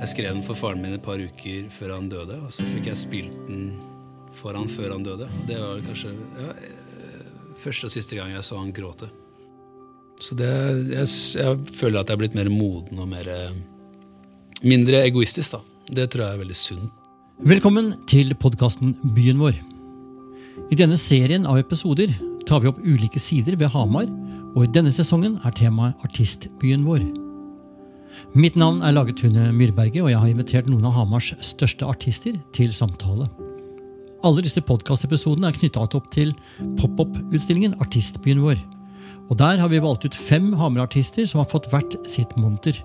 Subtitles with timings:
[0.00, 2.86] Jeg skrev den for faren min et par uker før han døde, og så fikk
[2.88, 3.74] jeg spilt den
[4.32, 5.26] for han før han døde.
[5.44, 7.26] Det var kanskje ja, eh,
[7.60, 9.10] første og siste gang jeg så han gråte.
[10.20, 10.48] Så det,
[10.94, 13.60] jeg, jeg føler at jeg er blitt mer moden og mer eh,
[14.64, 15.58] mindre egoistisk.
[15.58, 15.60] da.
[16.00, 17.06] Det tror jeg er veldig sunt.
[17.52, 19.60] Velkommen til podkasten Byen vår.
[20.72, 22.16] I denne serien av episoder
[22.48, 24.08] tar vi opp ulike sider ved Hamar,
[24.56, 27.04] og i denne sesongen er temaet Artistbyen vår.
[28.34, 32.36] Mitt navn er Laget Tune Myrberget, og jeg har invitert noen av Hamars største artister
[32.56, 33.28] til samtale.
[34.26, 36.34] Alle disse podkastepisodene er knytta opp til
[36.80, 38.60] pop-opp-utstillingen Artistbyen vår.
[39.30, 42.76] Og Der har vi valgt ut fem Hamar-artister som har fått hvert sitt monter.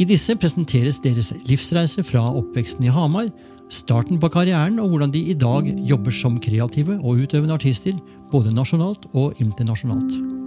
[0.00, 3.28] I disse presenteres deres livsreise fra oppveksten i Hamar,
[3.68, 7.98] starten på karrieren og hvordan de i dag jobber som kreative og utøvende artister,
[8.32, 10.41] både nasjonalt og internasjonalt.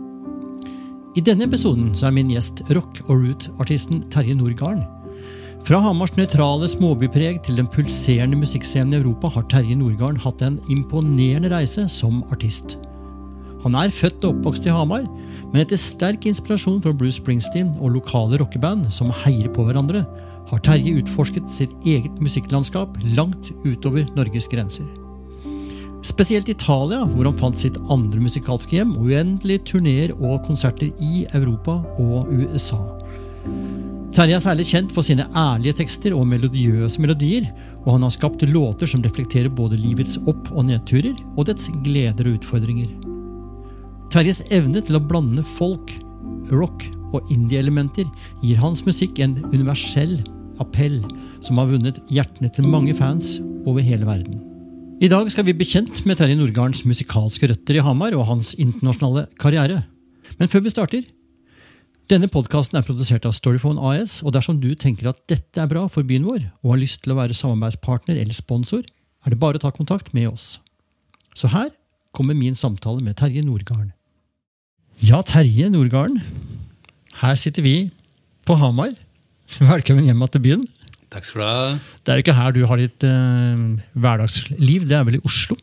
[1.16, 4.82] I denne episoden så er min gjest rock- og root-artisten Terje Nordgarden.
[5.64, 10.58] Fra Hamars nøytrale småbypreg til den pulserende musikkscenen i Europa har Terje Nordgarden hatt en
[10.68, 12.76] imponerende reise som artist.
[13.64, 15.08] Han er født og oppvokst i Hamar,
[15.54, 20.04] men etter sterk inspirasjon fra Bruce Springsteen og lokale rockeband som heier på hverandre,
[20.52, 25.05] har Terje utforsket sitt eget musikklandskap langt utover Norges grenser.
[26.06, 31.24] Spesielt Italia, hvor han fant sitt andre musikalske hjem, og uendelige turneer og konserter i
[31.34, 32.78] Europa og USA.
[34.16, 37.50] Terje er særlig kjent for sine ærlige tekster og melodiøse melodier,
[37.84, 42.30] og han har skapt låter som reflekterer både livets opp- og nedturer, og dets gleder
[42.30, 42.94] og utfordringer.
[44.14, 45.98] Terjes evne til å blande folk,
[46.54, 48.06] rock og indie-elementer
[48.46, 50.20] gir hans musikk en universell
[50.62, 51.02] appell
[51.42, 54.45] som har vunnet hjertene til mange fans over hele verden.
[54.96, 58.54] I dag skal vi bli kjent med Terje Nordgardens musikalske røtter i Hamar og hans
[58.56, 59.82] internasjonale karriere.
[60.40, 61.04] Men før vi starter
[62.08, 65.88] Denne podkasten er produsert av Storyphone AS, og dersom du tenker at dette er bra
[65.92, 68.86] for byen vår, og har lyst til å være samarbeidspartner eller sponsor,
[69.26, 70.62] er det bare å ta kontakt med oss.
[71.36, 71.74] Så her
[72.16, 73.92] kommer min samtale med Terje Nordgarden.
[75.04, 76.22] Ja, Terje Nordgarden.
[77.20, 77.90] Her sitter vi
[78.48, 78.96] på Hamar.
[79.74, 80.68] Velkommen hjem til byen.
[81.16, 81.60] Takk skal du ha.
[82.04, 83.62] Det er jo ikke her du har ditt eh,
[83.96, 85.56] hverdagsliv, det er vel i Oslo?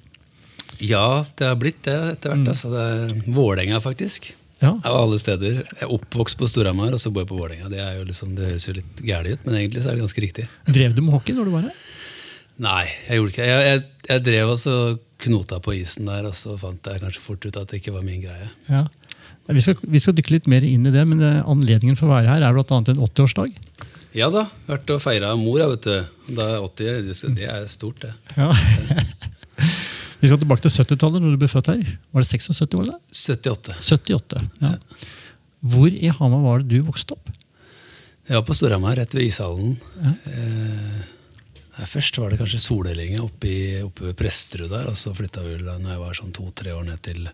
[0.83, 2.49] Ja, det har blitt det etter hvert.
[2.55, 4.33] Altså, det er Vålerenga, faktisk.
[4.63, 4.73] Ja.
[4.87, 5.61] Av alle steder.
[5.67, 7.69] Jeg er oppvokst på Storhamar, og så bor jeg på Vålerenga.
[7.71, 10.49] Det, liksom, det høres jo litt gærent ut, men egentlig så er det ganske riktig.
[10.71, 11.89] Drev du med hockey når du var her?
[12.63, 13.49] Nei, jeg gjorde ikke.
[13.49, 14.77] Jeg, jeg, jeg drev også
[15.23, 18.07] knota på isen der, og så fant jeg kanskje fort ut at det ikke var
[18.07, 18.49] min greie.
[18.71, 18.87] Ja.
[19.53, 22.15] Vi skal, vi skal dykke litt mer inn i det, men eh, anledningen for å
[22.15, 22.79] være her er bl.a.
[22.79, 23.57] en 80-årsdag.
[24.17, 26.35] Ja da, vært og feira mora, vet du.
[26.37, 28.13] Da er 80, det er stort, det.
[28.37, 28.51] Ja.
[30.21, 31.95] vi skal tilbake til 70-tallet, når du ble født her.
[32.13, 32.91] Var det 76 år?
[32.91, 32.99] da?
[33.09, 33.79] 78.
[33.81, 34.43] 78.
[34.61, 34.75] Ja.
[35.73, 37.33] Hvor i Hamar var det du vokste opp?
[38.29, 39.75] Jeg var på Storhamar, rett ved ishallen.
[39.99, 40.13] Ja.
[40.31, 43.55] Eh, først var det kanskje Solelenga oppe,
[43.87, 47.01] oppe ved Presterud der, og så flytta vi når jeg var sånn to-tre år ned
[47.03, 47.27] til,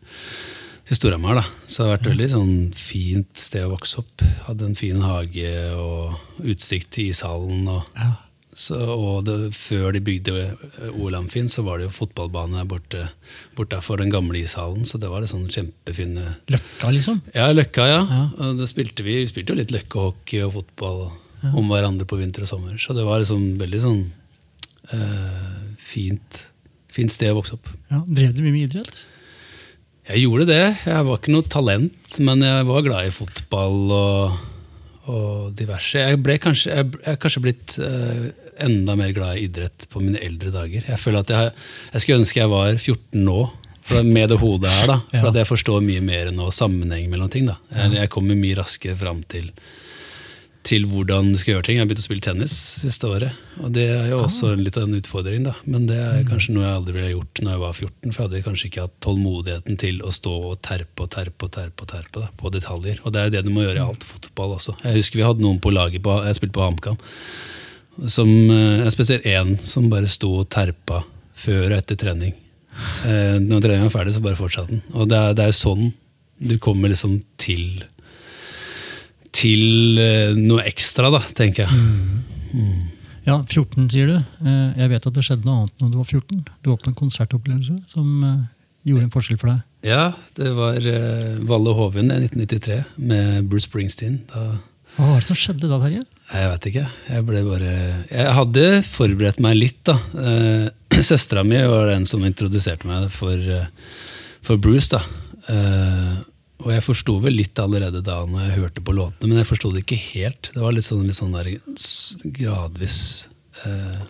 [0.88, 1.42] til Storhamar.
[1.66, 4.24] Så det har vært et veldig sånn fint sted å vokse opp.
[4.46, 7.68] Hadde en fin hage og utsikt til ishallen.
[7.68, 7.84] og...
[7.98, 8.14] Ja.
[8.58, 10.32] Så, og det, før de bygde
[10.88, 13.04] OL Amfin, så var det jo fotballbane borte,
[13.54, 14.82] borte for den gamle ishallen.
[14.88, 17.20] Så det var det sånn kjempefine Løkka, liksom?
[17.36, 18.00] Ja, Løkka, ja.
[18.10, 18.24] Ja.
[18.48, 21.04] Og det spilte vi, vi spilte jo litt løkkehockey og fotball
[21.52, 22.80] om hverandre på vinter og sommer.
[22.82, 24.02] Så det var liksom veldig sånn
[24.96, 26.42] eh, fint,
[26.90, 27.70] fint sted å vokse opp.
[27.92, 28.02] Ja.
[28.08, 29.04] Drev du mye med idrett?
[30.08, 30.62] Jeg gjorde det.
[30.88, 34.38] Jeg var ikke noe talent, men jeg var glad i fotball og,
[35.12, 36.00] og diverse.
[36.00, 38.28] Jeg ble kanskje, jeg, jeg er kanskje blitt uh,
[38.64, 40.88] enda mer glad i idrett på mine eldre dager.
[40.88, 41.52] Jeg føler at jeg,
[41.92, 43.38] jeg skulle ønske jeg var 14 nå,
[43.88, 44.94] for med det hodet her.
[44.94, 45.28] da, For Ja.
[45.34, 47.46] at jeg forstår mye mer nå sammenheng mellom ting.
[47.48, 47.58] da.
[47.76, 49.52] Jeg, jeg kommer mye raskere fram til,
[50.66, 51.78] til hvordan du skal gjøre ting.
[51.78, 54.88] Jeg har begynt å spille tennis siste året, og det er jo også litt av
[54.88, 55.44] en utfordring.
[55.46, 55.54] da.
[55.64, 58.26] Men det er kanskje noe jeg aldri ville gjort når jeg var 14, for jeg
[58.26, 61.92] hadde kanskje ikke hatt tålmodigheten til å stå og terpe og terpe og terpe og
[61.92, 63.02] terpe da, på detaljer.
[63.04, 64.76] Og det er jo det du må gjøre i alt fotball også.
[64.84, 66.98] Jeg husker vi hadde noen på laget på, jeg spilte på HamKam,
[68.06, 71.04] som, eh, spesielt én som bare sto og terpa
[71.38, 72.34] før og etter trening.
[73.06, 74.82] Eh, når treningen var ferdig, så bare fortsatte den.
[74.94, 75.92] Og det det er jo sånn
[76.38, 77.82] du kommer liksom til
[79.38, 82.68] til eh, noe ekstra, da, tenker jeg.
[83.28, 84.14] Ja, 14, sier du.
[84.42, 86.44] Eh, Jeg vet at det skjedde noe annet når du var 14.
[86.64, 88.38] Du var på en konsertopplevelse som eh,
[88.88, 89.64] gjorde en forskjell for deg.
[89.86, 90.78] Ja, det var
[91.46, 94.16] Valle Hovin i 1993 med Bruce Springsteen.
[94.32, 94.46] Da,
[94.96, 96.02] Hva var det som skjedde da, Terje?
[96.32, 96.86] jeg vet ikke.
[97.08, 97.74] Jeg ble bare
[98.10, 99.98] Jeg hadde forberedt meg litt, da.
[101.08, 103.38] Søstera mi var den som introduserte meg for,
[104.42, 105.04] for Bruce, da.
[106.58, 109.70] Og jeg forsto vel litt allerede da når jeg hørte på låtene, men jeg forsto
[109.74, 110.50] det ikke helt.
[110.54, 111.52] Det var litt sånn, litt sånn der
[112.34, 112.98] gradvis
[113.62, 114.00] eh,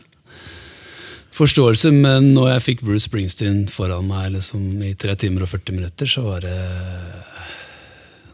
[1.37, 1.93] forståelse.
[1.93, 6.09] Men når jeg fikk Bruce Springsteen foran meg liksom, i tre timer og 40 minutter,
[6.09, 6.57] så var det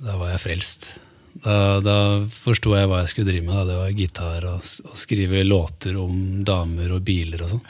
[0.04, 0.92] Da var jeg frelst.
[1.42, 1.94] Da, da
[2.30, 3.54] forsto jeg hva jeg skulle drive med.
[3.56, 3.64] Da.
[3.66, 7.64] Det var gitar og, og skrive låter om damer og biler og sånn.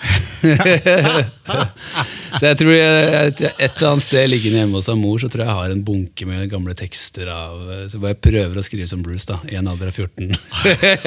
[2.38, 5.50] så jeg tror jeg, et eller annet sted liggende hjemme hos mor så tror jeg
[5.50, 9.02] jeg har en bunke med gamle tekster av Så bare jeg prøver å skrive som
[9.04, 10.36] Bruce da, i en alder av 14.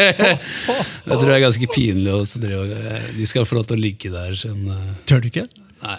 [1.06, 2.12] det tror jeg er ganske pinlig.
[2.18, 4.34] Også, de skal få lov til å ligge der.
[4.38, 4.66] Sånn,
[5.10, 5.46] Tør du ikke?
[5.86, 5.98] Nei,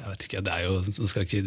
[0.00, 0.44] jeg vet ikke.
[0.48, 1.44] Det er jo, skal ikke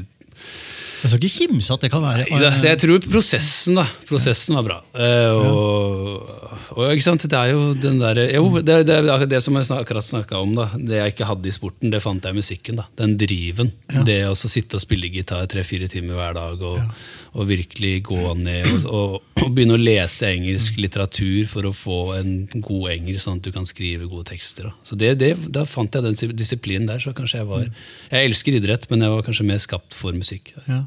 [1.02, 4.66] jeg skal ikke kimse at det kan være Nei, Jeg tror prosessen da, prosessen var
[4.66, 4.78] bra.
[4.96, 6.30] Eh, og,
[6.76, 9.68] og, ikke sant, Det er jo den der, jo, det, det, det, det som jeg
[9.76, 12.80] akkurat snakka om, da, det jeg ikke hadde i sporten, det fant jeg i musikken.
[12.82, 13.72] da, Den driven.
[13.92, 14.06] Ja.
[14.08, 16.88] Det å sitte og spille gitar tre-fire timer hver dag og, ja.
[17.34, 22.34] og, virkelig gå ned og, og, begynne å lese engelsk litteratur for å få en
[22.56, 24.72] god engelsk, sånn at du kan skrive gode tekster.
[24.72, 24.76] Da.
[24.86, 27.00] Så Da fant jeg den disiplinen der.
[27.00, 27.70] så kanskje Jeg var,
[28.10, 30.54] jeg elsker idrett, men jeg var kanskje mer skapt for musikk.
[30.66, 30.86] Ja.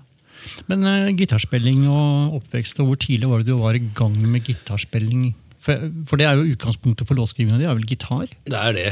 [0.70, 4.46] Men uh, gitarspilling og oppvekst, og hvor tidlig var det du var i gang med
[4.46, 5.30] gitarspilling?
[5.64, 8.28] For, for det er jo utgangspunktet for låtskrivinga di, er vel gitar?
[8.48, 8.90] Det er det.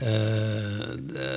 [0.00, 1.32] Uh, det.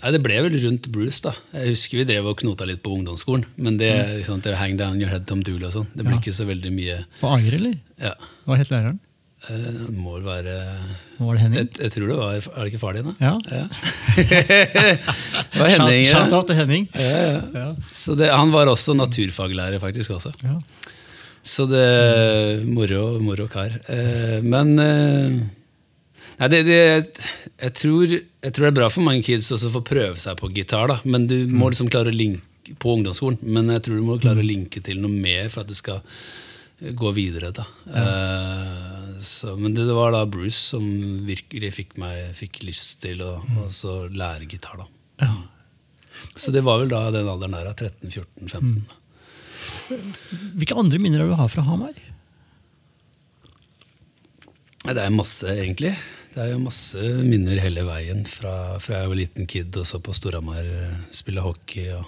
[0.00, 1.20] Nei, Det ble vel rundt Bruce.
[1.26, 1.34] da.
[1.52, 3.44] Jeg husker vi drev og knota litt på ungdomsskolen.
[3.60, 4.16] Men det, mm.
[4.22, 5.90] liksom, det hang down your head Tom Dooley og sånn.
[5.92, 6.22] Det ble ja.
[6.22, 7.76] ikke så veldig mye På Ager, eller?
[8.00, 8.16] Ja.
[8.48, 9.00] Hva het læreren?
[9.48, 10.54] Uh, må vel være
[11.16, 11.60] Var det Henning?
[11.62, 13.14] Jeg, jeg, tror det var Er det ikke far din, da?
[13.24, 13.30] Ja.
[13.48, 13.62] ja.
[15.54, 16.04] det var Henning.
[16.10, 16.84] Shout out til Henning.
[16.92, 17.70] Ja, ja.
[17.88, 20.12] Så det, han var også naturfaglærer, faktisk.
[20.18, 20.34] også.
[20.44, 20.58] Ja.
[21.40, 23.78] Så det Moro, moro kar.
[23.88, 25.40] Uh, men uh,
[26.40, 29.74] Nei, det, det jeg, tror, jeg, tror, det er bra for mange kids også å
[29.74, 31.00] få prøve seg på gitar, da.
[31.04, 31.72] Men du må mm.
[31.72, 33.40] liksom klare å linke på ungdomsskolen.
[33.44, 34.48] Men jeg tror du må klare å mm.
[34.48, 36.00] linke til noe mer for at det skal
[36.96, 37.52] gå videre.
[37.56, 37.68] da.
[37.92, 38.99] Ja.
[39.26, 40.84] Så, men det, det, var da Bruce som
[41.26, 44.16] virkelig fikk meg fikk lyst til å mm.
[44.16, 44.82] lære gitar.
[44.82, 44.86] da.
[45.24, 45.34] Ja.
[46.36, 48.60] Så det var vel da den alderen der, 13-14-15.
[48.60, 48.84] Mm.
[50.58, 51.96] Hvilke andre minner har du har fra Hamar?
[54.80, 55.94] Det er masse, egentlig.
[56.30, 59.98] Det er jo masse minner hele veien fra, fra jeg var liten kid og så
[60.02, 61.90] på Storhamar eh, spille hockey.
[61.96, 62.06] og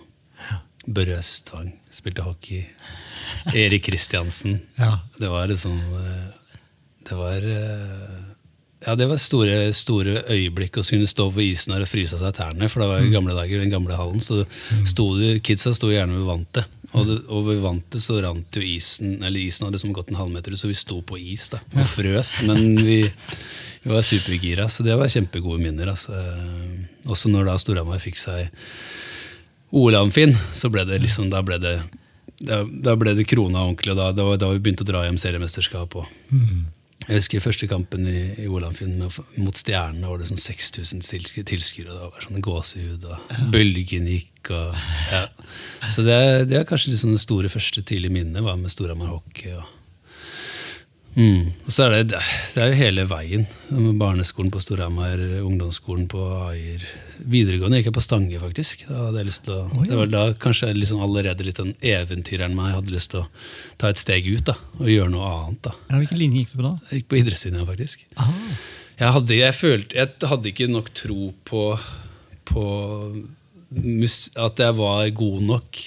[0.86, 2.64] Børre Østvang spilte hockey.
[3.54, 4.60] Erik Kristiansen.
[4.78, 4.96] Ja.
[5.18, 6.30] Det var liksom eh,
[7.12, 8.20] Det var eh,
[8.86, 12.38] ja, det var store, store øyeblikk å kunne stå på isen og fryse av seg
[12.38, 12.70] tærne.
[12.72, 13.12] For det var i mm.
[13.12, 14.86] gamle dager, den gamle hallen, så mm.
[14.88, 16.78] sto du, kidsa sto gjerne ved vantet.
[16.92, 20.18] Og, det, og ved vantet så rant jo isen Eller isen hadde liksom gått en
[20.18, 22.34] halvmeter, så vi sto på is da, og frøs.
[22.48, 22.98] Men vi,
[23.84, 25.92] vi var supergira, så det var kjempegode minner.
[25.92, 26.16] Altså.
[27.12, 28.48] Også når da Storhamar fikk seg
[29.72, 31.76] OL-Amfin, så ble det liksom, da ble det
[32.42, 35.20] da, da, ble det krona ordentlig, og da, da, da, vi begynte å dra hjem
[35.20, 36.00] seriemesterskap.
[36.32, 36.64] Mm.
[37.08, 40.06] Jeg husker første kampen i, i Olamfinn mot Stjernene.
[40.08, 41.02] var det sånn 6000
[41.48, 41.90] tilskuere.
[41.90, 43.46] Det var sånn gåsehud, og ja.
[43.52, 44.52] bølgen gikk.
[44.54, 44.76] Og,
[45.10, 45.26] ja.
[45.90, 46.18] Så det,
[46.50, 49.56] det, er kanskje liksom det store første tidlige minnet var med Storhamar hockey.
[49.58, 49.81] og
[51.12, 51.52] Mm.
[51.66, 52.20] Og så er det,
[52.54, 53.44] det er jo hele veien.
[54.00, 56.86] Barneskolen på Storhamar, ungdomsskolen på Aier.
[57.20, 58.86] Videregående gikk jeg på Stange, faktisk.
[58.88, 59.90] Da hadde jeg lyst til å, oh, ja.
[59.90, 63.26] Det var da kanskje liksom allerede litt sånn eventyreren meg hadde lyst til å
[63.80, 65.60] ta et steg ut da, og gjøre noe annet.
[65.68, 65.74] da.
[65.90, 66.74] Ja, Hvilken linje gikk du på da?
[66.88, 68.06] Jeg gikk på idrettslinja, faktisk.
[69.02, 71.66] Jeg hadde, jeg, følte, jeg hadde ikke nok tro på,
[72.48, 72.64] på
[74.46, 75.84] at jeg var god nok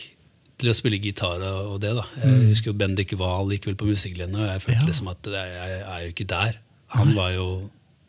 [0.61, 1.93] til å spille gitar og det.
[1.97, 2.05] da.
[2.21, 2.45] Jeg mm.
[2.51, 4.89] husker jo Bendik Wahl gikk vel på musikklinja, og jeg følte ja.
[4.91, 6.61] liksom at jeg, jeg, er jo ikke der.
[6.95, 7.47] Han var jo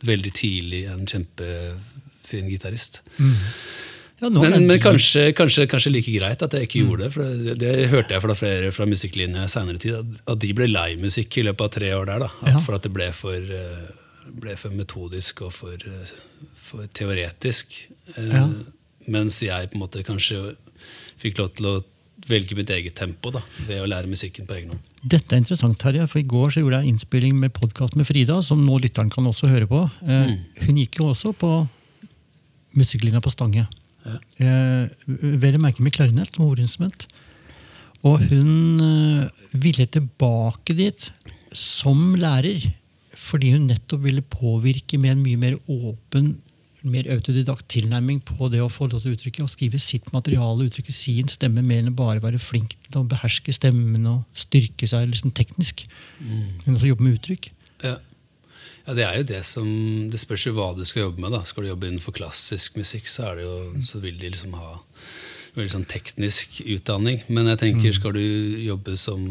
[0.06, 3.02] veldig tidlig en kjempefin gitarist.
[3.18, 3.34] Mm.
[4.16, 6.86] Ja, men, men kanskje, kanskje, kanskje, like greit at jeg ikke mm.
[6.86, 7.10] gjorde det.
[7.12, 10.70] for Det, det hørte jeg fra flere fra musikklinja seinere tid, at, at, de ble
[10.70, 12.24] lei musikk i løpet av tre år der.
[12.24, 12.62] da, at, ja.
[12.64, 16.14] For at det ble for, eh, ble for metodisk og for, eh,
[16.68, 17.76] for teoretisk.
[18.14, 18.46] Eh, ja.
[19.12, 20.56] Mens jeg på en måte kanskje
[21.20, 21.76] fikk lov til å
[22.26, 24.92] velge mitt eget tempo da, ved å lære musikken på egen hånd.
[25.02, 26.06] Dette er interessant, Terje.
[26.10, 29.28] for I går så gjorde jeg innspilling med podkast med Frida, som nå lytteren kan
[29.28, 29.82] også høre på.
[30.06, 30.64] Eh, mm.
[30.66, 31.52] Hun gikk jo også på
[32.76, 33.66] musikklinja på Stange.
[34.06, 34.16] Ja.
[34.40, 37.06] Eh, vel å merke med klarinett som hovedinstrument.
[38.06, 41.10] Og hun eh, ville tilbake dit
[41.56, 42.64] som lærer
[43.16, 46.36] fordi hun nettopp ville påvirke med en mye mer åpen
[46.90, 50.68] mer autodidakt tilnærming på det å få lov til å uttrykke og skrive sitt materiale,
[50.68, 55.08] uttrykke sin stemme mer enn bare være flink til å beherske stemmen og styrke seg
[55.10, 55.86] liksom teknisk.
[56.20, 56.62] Mm.
[56.64, 57.50] Men også jobbe med uttrykk.
[57.84, 57.96] Ja.
[58.86, 58.96] ja.
[58.98, 59.66] det er jo det som
[60.12, 61.34] Det spørs jo hva du skal jobbe med.
[61.36, 61.42] da.
[61.48, 64.78] Skal du jobbe innenfor klassisk musikk, så, er det jo, så vil de liksom ha
[65.56, 67.22] veldig sånn teknisk utdanning.
[67.28, 68.24] Men jeg tenker, skal du
[68.66, 69.28] jobbe som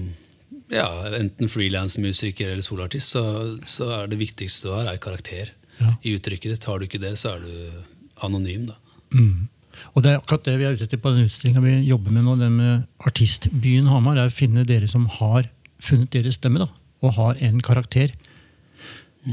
[0.73, 3.23] ja, enten frilansmusiker eller soloartist, så,
[3.69, 5.95] så er det viktigste du har, er karakter Ja.
[6.03, 6.67] i uttrykket ditt.
[6.69, 7.83] Har du ikke det, så er du
[8.25, 8.77] anonym, da.
[9.15, 9.47] Mm.
[9.93, 12.23] Og det er akkurat det vi er ute etter på den utstillinga vi jobber med
[12.23, 14.17] nå, den med artistbyen Hamar.
[14.17, 15.49] er å finne dere som har
[15.83, 16.69] funnet deres stemme, da,
[17.03, 18.15] og har en karakter.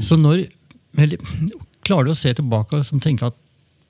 [0.03, 0.47] Så når
[0.99, 1.17] eller,
[1.83, 3.35] Klarer du å se tilbake og tenke at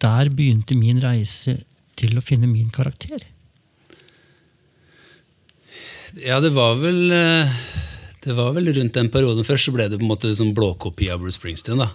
[0.01, 1.59] der begynte min reise
[1.99, 3.21] til å finne min karakter?
[6.17, 7.53] Ja, det var vel eh,
[8.23, 9.45] Det var vel rundt den perioden.
[9.45, 11.81] Først så ble det på en måte sånn blåkopi av Bruce Springsteen.
[11.81, 11.91] da.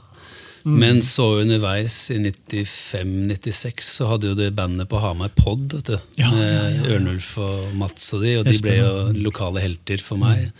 [0.64, 5.74] Men så underveis, i 95-96, så hadde jo det bandet på Hamar Pod.
[5.74, 10.02] vet du, Ja, med Ørnulf og Mats og de, og de ble jo lokale helter
[10.04, 10.50] for meg.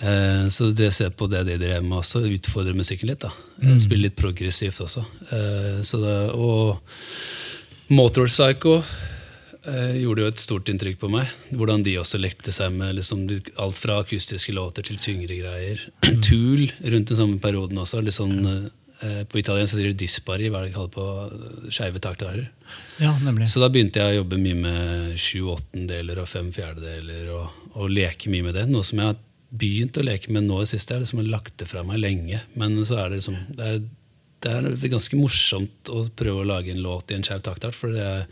[0.00, 3.24] Eh, så det ser på det de drev med også, utfordrer musikken litt.
[3.24, 3.32] da.
[3.62, 3.80] mm.
[3.80, 5.04] Spiller litt progressivt også.
[5.32, 6.82] Eh, så det, og
[7.94, 11.30] Motorpsycho eh, gjorde jo et stort inntrykk på meg.
[11.54, 13.24] Hvordan de også lekte seg med liksom,
[13.62, 15.86] alt fra akustiske låter til tyngre greier.
[16.24, 18.02] Tool rundt den samme perioden også.
[18.04, 18.66] Litt sånn, eh,
[19.28, 22.48] på italiensk så sier de dispari, hva er det de kaller på eh, skeive taktarer.
[23.02, 23.50] Ja, nemlig.
[23.52, 27.92] Så da begynte jeg å jobbe mye med sju åttendeler og fem fjerdedeler, og, og
[27.92, 28.64] leke mye med det.
[28.70, 29.20] Noe som jeg har
[29.56, 30.94] begynt å leke med nå i siste.
[30.94, 32.40] Jeg har liksom lagt det fra meg lenge.
[32.58, 33.82] Men så er det liksom det er,
[34.46, 37.76] det er ganske morsomt å prøve å lage en låt i en skeiv taktart.
[37.76, 38.24] For det er,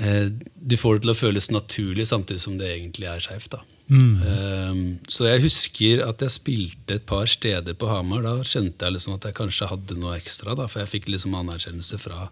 [0.00, 3.60] eh, du får det til å føles naturlig samtidig som det egentlig er skeivt.
[3.90, 4.22] Mm.
[4.22, 8.22] Um, så jeg husker at jeg spilte et par steder på Hamar.
[8.22, 10.54] Da kjente jeg liksom at jeg kanskje hadde noe ekstra.
[10.58, 12.28] Da, for jeg fikk liksom anerkjennelse fra,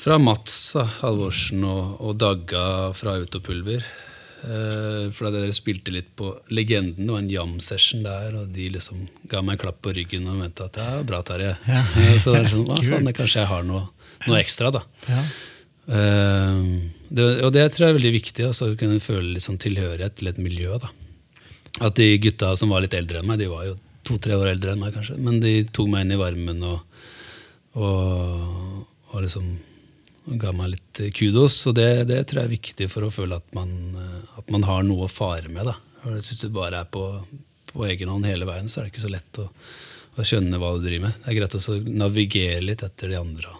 [0.00, 2.64] fra Mats da, Halvorsen og, og Dagga
[2.96, 3.84] fra Autopulver.
[4.40, 8.70] Uh, for da dere spilte litt på Legenden, det var en jam-session der, og de
[8.72, 11.52] liksom ga meg en klapp på ryggen og mente at ja, bra, Terje.
[11.68, 11.84] Ja.
[12.22, 13.90] Så det er sånn, hva faen, kanskje jeg har noe,
[14.24, 14.86] noe ekstra, da.
[15.12, 15.20] Ja.
[15.90, 16.64] Eh,
[17.10, 20.30] det, og det tror jeg er veldig viktig, altså, å kunne føle sånn tilhørighet til
[20.30, 20.78] et miljø.
[20.82, 20.92] Da.
[21.86, 24.74] At de gutta som var litt eldre enn meg, de var jo to-tre år eldre
[24.74, 27.02] enn meg kanskje, men de tok meg inn i varmen og,
[27.78, 29.50] og, og liksom
[30.40, 31.58] ga meg litt kudos.
[31.70, 34.66] Og det, det tror jeg er viktig for å føle at man, eh, at man
[34.68, 35.66] har noe å fare med.
[35.68, 35.76] Da.
[36.06, 37.06] Hvis du bare er på,
[37.72, 39.50] på egen hånd hele veien, så er det ikke så lett å,
[40.16, 41.22] å skjønne hva du driver med.
[41.24, 43.58] Det er greit å navigere litt etter de andre.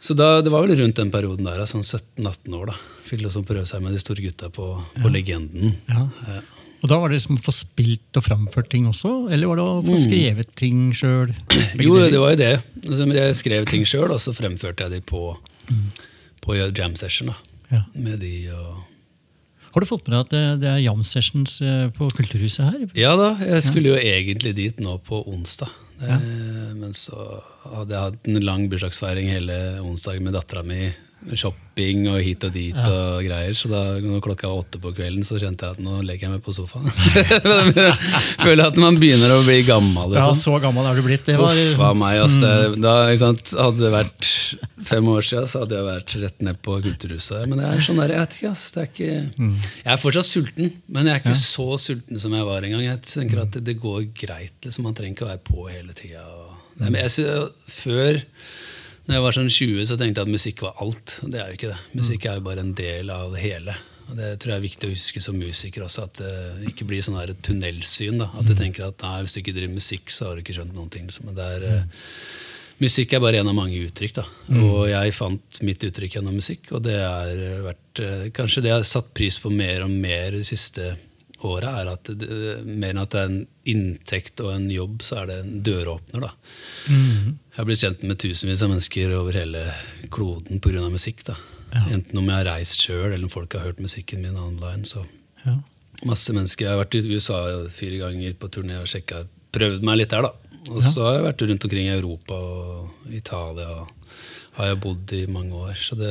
[0.00, 2.70] Så da, det var vel rundt den perioden der, sånn 17-18 år.
[2.72, 2.76] da.
[3.04, 4.70] Fikk liksom prøve seg med de store gutta på,
[5.02, 5.74] på Legenden.
[5.90, 6.06] Ja.
[6.26, 6.40] Ja.
[6.80, 9.10] Og da var det liksom å få spilt og framført ting også?
[9.28, 11.34] Eller var det å få skrevet ting sjøl?
[11.76, 12.52] Jo, det var jo det.
[12.86, 15.20] Altså, Jeg skrev ting sjøl, og så fremførte jeg de på,
[16.40, 17.34] på jam session.
[17.34, 17.36] da.
[17.70, 17.82] Ja.
[18.00, 18.80] Med de og
[19.74, 22.88] Har du fått med deg at det, det er jam sessions eh, på Kulturhuset her?
[22.98, 25.68] Ja da, jeg skulle jo egentlig dit nå på onsdag.
[26.00, 30.90] Eh, Men så hadde jeg hatt en lang bursdagsfeiring hele onsdagen med dattera mi.
[31.36, 33.52] Shopping og hit og dit og greier.
[33.56, 36.34] Så da når klokka var åtte på kvelden, så kjente jeg at nå legger jeg
[36.38, 36.88] meg på sofaen.
[38.44, 40.16] Føler at man begynner å bli gammel.
[40.16, 40.40] Ja, Liksom.
[40.40, 41.26] så gammel er du blitt.
[41.28, 42.20] Det var, Uffa meg.
[42.24, 42.38] ass.
[42.42, 43.52] Det, da, sant?
[43.58, 44.30] Hadde det vært
[44.90, 47.44] fem år siden, så hadde jeg vært rett ned på Kulturhuset.
[47.50, 48.64] Men det er sånn der, jeg vet ikke, ass.
[48.74, 49.10] Det er ikke,
[49.84, 52.86] Jeg er fortsatt sulten, men jeg er ikke så sulten som jeg var engang.
[52.86, 54.56] Jeg tenker at det, det går greit.
[54.64, 54.88] Liksom.
[54.88, 56.24] Man trenger ikke å være på hele tida.
[57.70, 58.22] Før
[59.10, 61.16] når jeg var sånn 20, så tenkte jeg at musikk var alt.
[61.26, 61.78] Det er jo ikke det.
[61.98, 63.74] Musikk er jo bare en del av det hele.
[64.06, 67.02] Og Det tror jeg er viktig å huske som musiker også, at det ikke blir
[67.02, 68.22] sånn her tunnelsyn.
[68.22, 68.30] da.
[68.38, 70.74] At du tenker at nei, hvis du ikke driver musikk, så har du ikke skjønt
[70.78, 71.10] noen ting.
[71.26, 72.06] Men det er, eh,
[72.80, 74.14] Musikk er bare en av mange uttrykk.
[74.14, 74.24] da.
[74.62, 77.26] Og jeg fant mitt uttrykk gjennom musikk, og det har
[77.66, 80.96] vært eh, kanskje det jeg har satt pris på mer og mer de siste
[81.46, 82.28] åra, er at det,
[82.66, 86.26] mer enn at det er en inntekt og en jobb, så er det en døråpner.
[86.26, 86.32] da.
[86.88, 87.38] Mhm.
[87.50, 89.64] Jeg har blitt kjent med tusenvis av mennesker over hele
[90.10, 90.88] kloden pga.
[90.90, 91.24] musikk.
[91.24, 91.36] da.
[91.90, 94.84] Enten om jeg har reist sjøl, eller om folk har hørt musikken min online.
[94.84, 95.06] så
[95.44, 95.60] ja.
[96.04, 96.64] Masse mennesker.
[96.64, 100.22] Jeg har vært i USA fire ganger på turné og sjekka, prøvd meg litt der.
[100.22, 100.32] da.
[100.68, 103.86] Og så har jeg vært rundt omkring i Europa og Italia.
[104.58, 105.76] har jeg bodd i mange år.
[105.78, 106.10] Så det,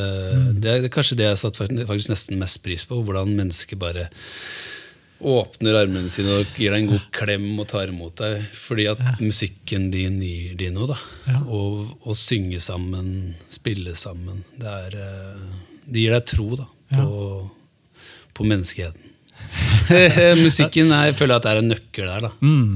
[0.63, 3.01] det er kanskje det jeg har satt faktisk faktisk nesten mest pris på.
[3.03, 4.09] Hvordan mennesker bare
[5.19, 8.45] åpner armene sine og gir deg en god klem og tar imot deg.
[8.55, 10.89] Fordi at musikken din gir de noe.
[10.93, 10.99] da.
[11.27, 11.41] Ja.
[11.49, 14.43] Og synge sammen, spille sammen.
[14.59, 14.97] Det, er,
[15.85, 17.11] de gir deg tro da, på,
[18.37, 19.05] på menneskeheten.
[20.45, 22.31] Musikken er, jeg føler at det er en nøkkel der, da.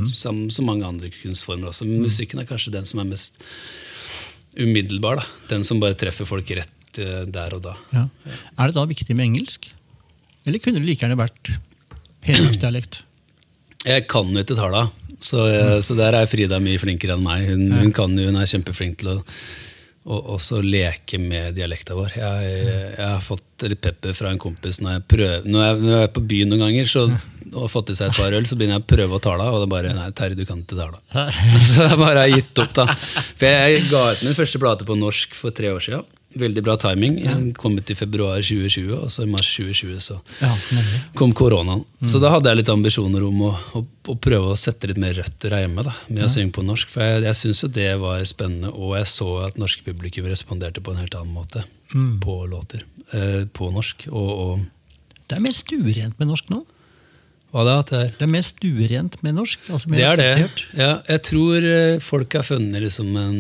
[0.10, 1.86] som så mange andre kunstformer også.
[1.86, 3.38] Men musikken er kanskje den som er mest
[4.58, 5.22] umiddelbar.
[5.22, 5.28] da.
[5.52, 7.76] Den som bare treffer folk rett eh, der og da.
[7.94, 8.08] Ja.
[8.58, 9.70] Er det da viktig med engelsk?
[10.48, 11.54] Eller kunne det like gjerne vært
[12.28, 13.02] hedmarksdialekt?
[13.84, 14.88] Jeg kan jo ikke talla,
[15.20, 17.50] så, eh, så der er Frida mye flinkere enn meg.
[17.52, 19.20] Hun, hun, kan hun er kjempeflink til å,
[20.04, 22.16] og også leke med dialekta vår.
[22.20, 22.56] Jeg,
[22.98, 26.08] jeg har fått litt pepper fra en kompis når jeg, prøver, når jeg, når jeg
[26.08, 27.06] er på byen noen ganger så,
[27.54, 29.48] og har fått i seg et par øl, så begynner jeg å prøve å tale,
[29.48, 31.00] og det er bare Nei, Terje, du kan ikke tale.
[31.70, 32.88] Så jeg bare har gitt opp, da.
[33.40, 36.04] For jeg ga ut min første plate på norsk for tre år siden.
[36.36, 37.20] Veldig bra timing.
[37.24, 37.36] Ja.
[37.38, 40.54] ut i februar 2020, og så i mars 2020 så Ja,
[41.16, 41.84] kom koronaen.
[42.10, 45.14] Så da hadde jeg litt ambisjoner om å, å, å prøve å sette litt mer
[45.14, 46.90] røtter her hjemme da, med å synge på norsk.
[46.90, 50.82] For jeg, jeg syns jo det var spennende, og jeg så at norske publikum responderte
[50.84, 54.08] på en helt annen måte på låter eh, på norsk.
[54.10, 56.64] Og, og Det er mer stuerent med norsk nå.
[57.54, 57.76] hva da?
[57.86, 59.70] Det er Det er mer stuerent med norsk.
[59.70, 60.32] altså mer Det er det.
[60.34, 60.66] akseptert.
[60.80, 63.40] Ja, jeg tror eh, folk har funnet liksom en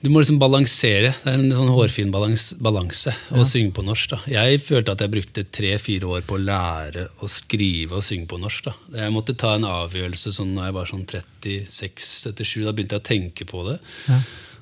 [0.00, 1.12] Du må liksom balansere.
[1.20, 4.14] Det er en sånn hårfin balans, balanse å synge på norsk.
[4.14, 4.20] da.
[4.32, 8.38] Jeg følte at jeg brukte tre-fire år på å lære å skrive og synge på
[8.40, 8.70] norsk.
[8.70, 8.74] da.
[9.02, 12.64] Jeg måtte ta en avgjørelse sånn når jeg var sånn 36-37.
[12.64, 13.76] Da begynte jeg å tenke på det.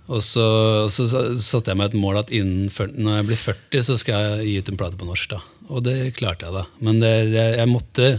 [0.08, 0.48] Og så,
[0.90, 3.98] så, så satte jeg meg et mål at innen, 40, når jeg blir 40, så
[4.00, 5.36] skal jeg gi ut en plate på norsk.
[5.36, 5.42] da.
[5.68, 6.64] Og det klarte jeg, da.
[6.82, 8.10] Men det, jeg, jeg måtte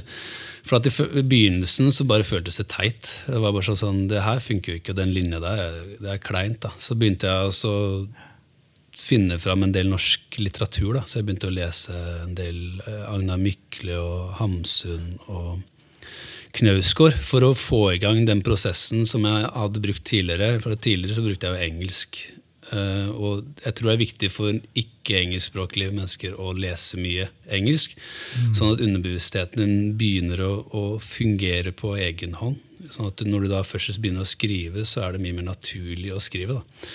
[0.70, 3.08] For at i begynnelsen så bare føltes det teit.
[3.26, 5.96] Det var bare sånn, sånn Det her funker jo ikke, og den linja der er-
[5.98, 6.60] det er kleint.
[6.62, 6.70] da.
[6.78, 8.08] Så begynte jeg å
[8.94, 10.94] finne fram en del norsk litteratur.
[10.94, 11.02] da.
[11.10, 15.64] Så jeg begynte å lese en del eh, Agnar Mykle og Hamsun og
[16.54, 20.60] Knausgård for å få i gang den prosessen som jeg hadde brukt tidligere.
[20.62, 22.38] For tidligere så brukte jeg jo engelsk.
[22.76, 27.96] Eh, og jeg tror det er viktig for ikke-engelskspråklige mennesker å lese mye engelsk.
[28.58, 32.60] Sånn at underbevisstheten din begynner å, å fungere på egen hånd.
[32.94, 36.14] Sånn at når du da først begynner å skrive, så er det mye mer naturlig
[36.16, 36.62] å skrive.
[36.62, 36.86] da.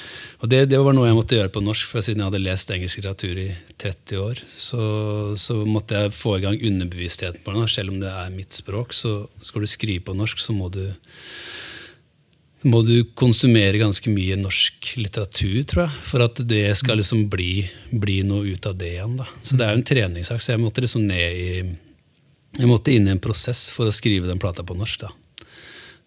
[0.41, 2.73] Og det, det var noe jeg måtte gjøre på norsk, for siden jeg hadde lest
[2.73, 3.49] engelsk litteratur i
[3.81, 4.85] 30 år, så,
[5.41, 7.67] så måtte jeg få i gang underbevisstheten på det.
[7.75, 10.87] Selv om det er mitt språk, så skal du skrive på norsk, så må du
[12.65, 17.67] må du konsumere ganske mye norsk litteratur, tror jeg, for at det skal liksom bli,
[17.93, 19.19] bli noe ut av det igjen.
[19.21, 19.27] da.
[19.45, 21.51] Så det er jo en treningssak, så jeg måtte liksom ned i
[22.55, 25.01] Jeg måtte inn i en prosess for å skrive den plata på norsk.
[25.01, 25.09] da.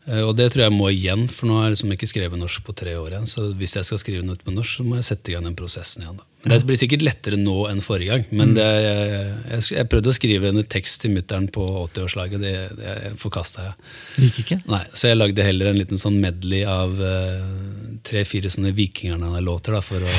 [0.07, 2.63] Eh, Og det tror jeg må igjen, for nå har jeg liksom ikke skrevet norsk
[2.63, 3.27] på tre år igjen.
[3.27, 5.57] Så hvis jeg skal skrive noe på norsk, så må jeg sette i gang den
[5.59, 6.15] prosessen igjen.
[6.21, 6.23] da.
[6.51, 8.25] Det blir sikkert lettere nå enn forrige gang.
[8.39, 12.43] Men det, jeg, jeg, prøvde å skrive en tekst til mutter'n på 80-årslaget.
[12.43, 13.75] Det, det forkasta jeg.
[14.15, 14.59] Det gikk ikke?
[14.73, 19.83] Nei, Så jeg lagde heller en liten sånn medley av uh, tre-fire sånne Vikingerne-låter da,
[19.85, 20.11] for å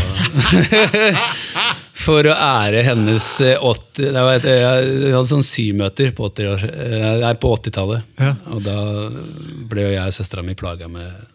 [1.99, 6.69] For å ære hennes eh, 80 Jeg, vet, jeg hadde sånn symøter på 80 år-
[6.71, 8.07] eh, nei, på 80-tallet.
[8.21, 8.35] Ja.
[8.55, 8.77] Og da
[9.69, 11.27] ble jo jeg og søstera mi plaga med,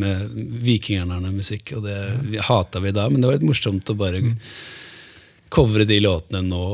[0.00, 1.74] med Vikingerne-musikk.
[1.78, 1.98] Og det
[2.34, 2.44] ja.
[2.48, 4.22] hata vi da, men det var litt morsomt å bare
[5.54, 6.66] covre de låtene nå.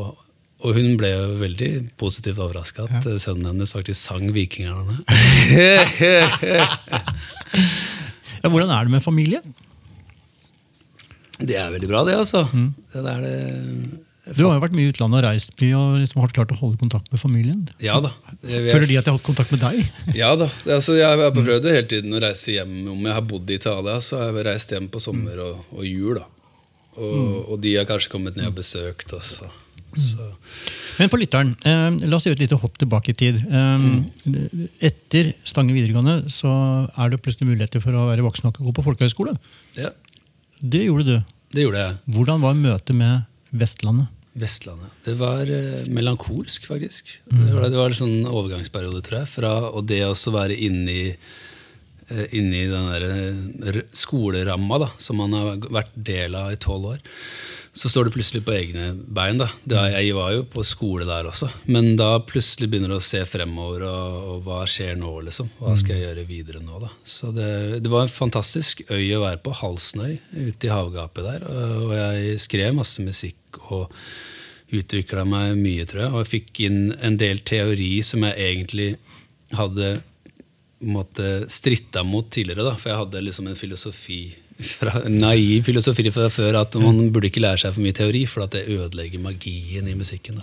[0.61, 3.17] Og hun ble jo veldig positivt overraska at ja.
[3.23, 5.01] sønnen hennes faktisk sang Vikingerne.
[8.41, 9.43] Ja, hvordan er det med familie?
[11.41, 12.47] Det er veldig bra, det, altså.
[12.93, 13.35] Det er det.
[14.37, 16.59] Du har jo vært mye i utlandet og reist mye og liksom har klart å
[16.61, 17.63] holde kontakt med familien.
[17.83, 18.11] Ja da.
[18.45, 19.79] Jeg, Føler de at de har hatt kontakt med deg?
[20.23, 20.51] Ja da.
[20.69, 22.75] Altså, jeg har prøvd hele tiden å reise hjem.
[22.93, 25.89] Om jeg har bodd i Italia, så har jeg reist hjem på sommer og, og
[25.89, 26.21] jul.
[26.21, 26.27] da.
[27.01, 29.39] Og, og de har kanskje kommet ned og besøkt oss.
[29.97, 30.27] Så.
[31.01, 33.41] Men for lytteren, eh, la oss gjøre et lite hopp tilbake i tid.
[33.51, 33.87] Eh,
[34.91, 36.51] Etter Stange videregående så
[36.93, 39.35] er det plutselig muligheter for å være voksen nok og gå på folkehøyskole.
[39.81, 39.91] Ja,
[40.61, 41.17] Det gjorde du.
[41.57, 41.97] det gjorde jeg.
[42.15, 44.09] Hvordan var møtet med Vestlandet?
[44.41, 44.93] Vestlandet.
[45.05, 47.17] Det var eh, melankolsk, faktisk.
[47.27, 49.31] Det var, det var en sånn overgangsperiode, tror jeg.
[49.33, 51.07] Fra og det å være inne i,
[52.09, 56.93] eh, inne den der eh, skoleramma da, som man har vært del av i tolv
[56.95, 57.03] år.
[57.75, 59.39] Så står du plutselig på egne bein.
[59.39, 59.47] da.
[59.63, 63.03] Det, er- jeg var jo på skole der også, men da plutselig begynner du å
[63.07, 65.51] se fremover, og, og hva skjer nå, liksom?
[65.59, 66.91] Hva skal jeg gjøre videre nå, da?
[67.07, 67.51] Så det,
[67.83, 71.47] det var en fantastisk øy å være på, Halsnøy, ute i havgapet der.
[71.51, 73.39] Og jeg skrev masse musikk
[73.71, 73.91] og
[74.71, 76.13] utvikla meg mye, tror jeg.
[76.13, 78.91] Og jeg fikk inn en del teori som jeg egentlig
[79.59, 79.97] hadde
[80.81, 82.65] måtte stritta mot tidligere.
[82.65, 84.23] da, For jeg hadde liksom en filosofi
[84.61, 88.45] fra, naiv filosofi fra før at man burde ikke lære seg for mye teori, for
[88.45, 90.41] at det ødelegger magien i musikken.
[90.41, 90.43] da.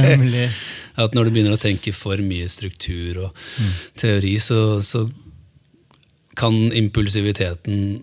[0.00, 0.48] Nemlig.
[1.00, 3.36] At når du begynner å tenke for mye struktur og
[3.98, 5.06] teori, så, så
[6.36, 8.02] kan impulsiviteten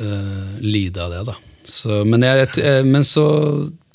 [0.00, 1.22] eh, lide av det.
[1.28, 1.36] da.
[1.68, 3.24] Så, men, jeg, jeg, men så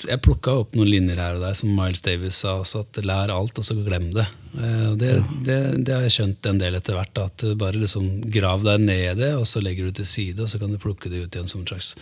[0.03, 3.31] jeg plukka opp noen linjer her og der, som Miles Davis sa også, at lær
[3.33, 4.27] alt, og så glem det.
[4.59, 5.13] Eh, det,
[5.47, 5.57] det,
[5.87, 7.23] det har jeg skjønt en del etter hvert.
[7.23, 10.51] At bare liksom grav deg ned i det, og så legger du til side, og
[10.51, 11.95] så kan du plukke det ut igjen som slags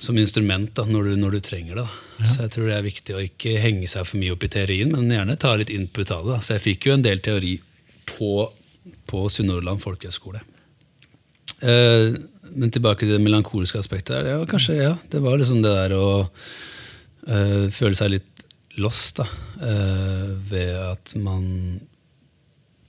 [0.00, 1.84] som instrument da, når, du, når du trenger det.
[1.84, 2.24] Da.
[2.24, 4.94] Så jeg tror det er viktig å ikke henge seg for mye opp i teorien,
[4.94, 6.38] men gjerne ta litt input av det.
[6.38, 6.44] Da.
[6.46, 7.58] Så jeg fikk jo en del teori
[8.08, 8.46] på,
[9.10, 10.40] på Sunnhordland folkehøgskole.
[11.60, 12.16] Eh,
[12.54, 14.16] men tilbake til det melankolske aspektet.
[14.16, 14.96] der, Ja, kanskje, ja.
[15.10, 16.08] Det var liksom det der å
[17.26, 18.44] eh, føle seg litt
[18.80, 19.26] lost, da.
[19.60, 21.80] eh, ved at man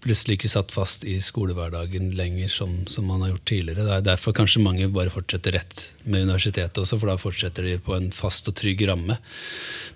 [0.02, 3.86] plutselig ikke satt fast i skolehverdagen lenger som, som man har gjort tidligere.
[3.86, 7.76] Det er derfor kanskje mange bare fortsetter rett med universitetet også, for da fortsetter de
[7.86, 9.20] på en fast og trygg ramme.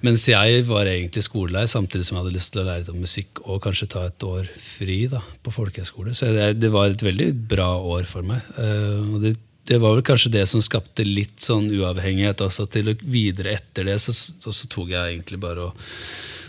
[0.06, 3.42] Mens jeg var egentlig skolelei samtidig som jeg hadde lyst til å lære om musikk
[3.48, 6.14] og kanskje ta et år fri da, på folkehøyskole.
[6.14, 8.46] Så det, det var et veldig bra år for meg.
[8.62, 12.68] Eh, og det, det var vel kanskje det som skapte litt sånn uavhengighet også.
[12.72, 15.86] Til å videre etter det så, så, tok jeg egentlig bare og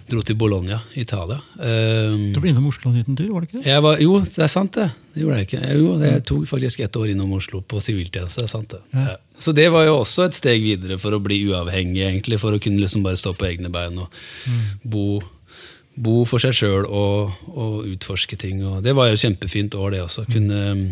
[0.07, 1.41] dro til Bologna, Italia.
[1.59, 3.71] Um, Du ble innom Oslo en liten tur, var det ikke det?
[3.73, 4.91] jeg var, jo, det er sant, det.
[5.15, 5.63] Det gjorde jeg ikke.
[5.81, 8.45] Jo, jeg tok faktisk ett år innom Oslo på siviltjeneste.
[8.45, 8.83] det er sant det.
[8.93, 9.07] Ja.
[9.09, 9.17] Ja.
[9.43, 12.39] Så det var jo også et steg videre for å bli uavhengig, egentlig.
[12.41, 14.13] For å kunne liksom bare stå på egne bein og
[14.85, 15.19] bo,
[15.97, 18.63] bo for seg sjøl og, og utforske ting.
[18.69, 20.29] Og det var jo kjempefint år, det også.
[20.31, 20.87] Kunne um,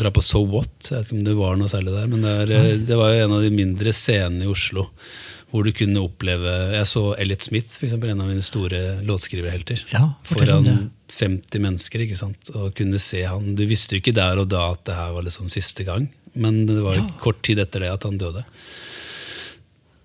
[0.00, 0.70] dra på So What.
[0.90, 3.12] Jeg vet ikke om det var noe særlig der, men det, er, eh, det var
[3.14, 4.88] jo en av de mindre scenene i Oslo.
[5.48, 9.80] Hvor du kunne oppleve Jeg så Elliot Smith, for eksempel, en av mine store låtskriverhelter
[9.94, 10.66] Ja, foran
[11.08, 12.02] 50 mennesker.
[12.04, 12.50] ikke sant?
[12.54, 13.54] Og kunne se han.
[13.56, 16.66] Du visste jo ikke der og da at det her var liksom siste gang, men
[16.68, 17.06] det var Ja.
[17.24, 18.44] kort tid etter det at han døde.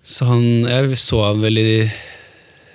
[0.04, 1.92] Så han, jeg så han vel i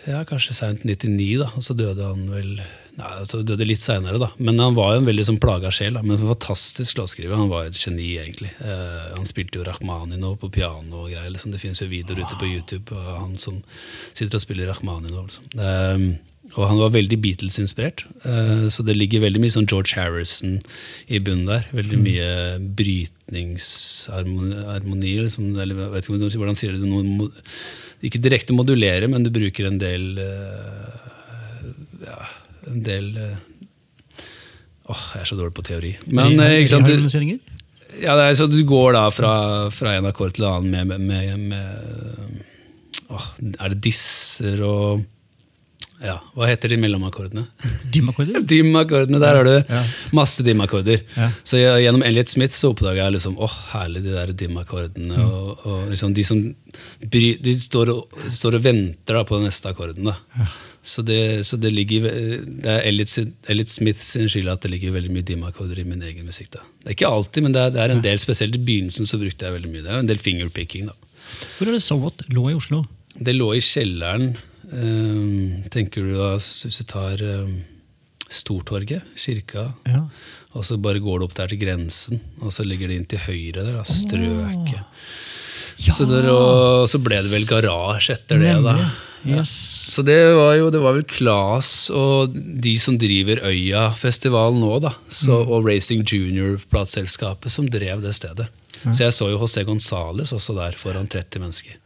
[0.08, 2.54] ja, kanskje seint 99, da, og så døde han vel
[2.98, 4.28] Nei, altså døde litt seinere, da.
[4.42, 5.94] Men han var jo en veldig sånn plaga sjel.
[5.94, 6.02] Da.
[6.02, 7.36] Men en fantastisk låtskriver.
[7.38, 8.50] Han var et geni, egentlig.
[8.58, 11.32] Uh, han spilte jo Rakhmaninov på piano og greier.
[11.34, 11.50] Liksom.
[11.54, 13.54] Det finnes jo videoer ute på YouTube av han som
[14.10, 15.24] sitter og spiller Rakhmaninov.
[15.30, 15.46] Liksom.
[15.54, 15.98] Uh,
[16.56, 18.00] og han var veldig Beatles-inspirert.
[18.24, 20.52] uh, så det ligger veldig mye sånn George Harrison
[21.06, 21.62] i bunnen der.
[21.76, 22.28] Veldig mye
[22.80, 25.44] brytningsharmoni, liksom.
[25.54, 26.88] Eller jeg vet ikke hvordan sier det.
[26.88, 27.30] Noe,
[28.04, 30.98] ikke direkte modulere, men du bruker en del eh,
[32.06, 32.18] ja,
[32.72, 33.36] en del Åh,
[34.88, 35.90] Åh, jeg er så dårlig på teori.
[36.16, 36.94] Men eh, ikke sant, du,
[38.00, 39.32] ja, det er, så du går da fra,
[39.74, 42.42] fra en akkord til en annen med, med, med
[43.12, 43.26] åh,
[43.58, 45.02] Er det disser og
[45.98, 47.42] ja, Hva heter de mellomakkordene?
[47.90, 48.44] Dimakkorder?
[48.52, 49.80] Dim-akkordene, der har du Ja.
[50.14, 51.00] masse dim-akkorder.
[51.16, 51.30] Ja.
[51.42, 55.16] Så jeg, gjennom Elliot Smith så oppdaga jeg liksom, åh, herlig de der dim-akkordene.
[55.18, 55.24] Mm.
[55.26, 56.44] Og, og liksom de som
[57.02, 60.12] de står, og, står og venter da, på den neste akkorden.
[60.12, 60.46] da.
[60.82, 65.10] Så, det, så det ligger Det er Elliot, Smith sin skyld at det ligger veldig
[65.12, 66.50] mye dim-akkorder i min egen musikk.
[66.54, 66.62] da.
[66.84, 69.18] Det er ikke alltid, men det er, det er en del, spesielt i begynnelsen så
[69.20, 69.82] brukte jeg veldig mye.
[69.84, 70.86] Det er en del fingerpicking.
[70.86, 70.94] da.
[71.58, 72.84] Hvor er det So What lå i Oslo?
[73.18, 74.36] Det lå i kjelleren,
[74.68, 77.54] Um, tenker du da, hvis du tar um,
[78.28, 80.02] Stortorget, kirka, Ja.
[80.52, 83.22] og så bare går du opp der til grensen, og så ligger det inn til
[83.24, 84.74] høyre der, da, strøket.
[85.78, 85.92] Ja.
[85.94, 88.90] Så, der, og så ble det vel garasje etter det, da.
[89.28, 89.52] Yes.
[89.92, 94.94] Så det var jo det var vel Klas og de som driver Øya-festivalen nå, da,
[95.12, 98.48] så, og Racing Junior-plateselskapet som drev det stedet.
[98.86, 101.78] Så jeg så jo José Gonzales også der foran 30 mennesker.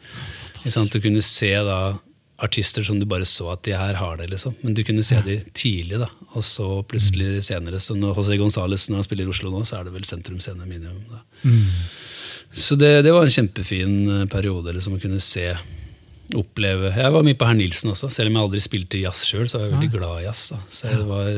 [0.69, 0.91] Sånn?
[0.93, 1.97] Du kunne se da
[2.43, 4.55] artister som du bare så at de her har det, liksom.
[4.63, 6.09] Men du kunne se de tidlig, da.
[6.35, 7.79] Og så plutselig senere.
[7.81, 10.41] Så når José Gonzales når han spiller i Oslo nå, så er det vel Sentrum
[10.43, 11.05] Scene Minimum.
[11.13, 11.23] Da.
[12.53, 15.53] Så det, det var en kjempefin eh, periode liksom, å kunne se,
[16.39, 19.49] oppleve Jeg var mye på Herr Nilsen også, selv om jeg aldri spilte jazz sjøl.
[19.51, 20.47] Så var jeg veldig glad i jazz.
[20.53, 20.61] Da.
[20.73, 21.29] Så var,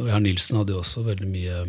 [0.00, 1.62] og Herr Nilsen hadde jo også veldig mye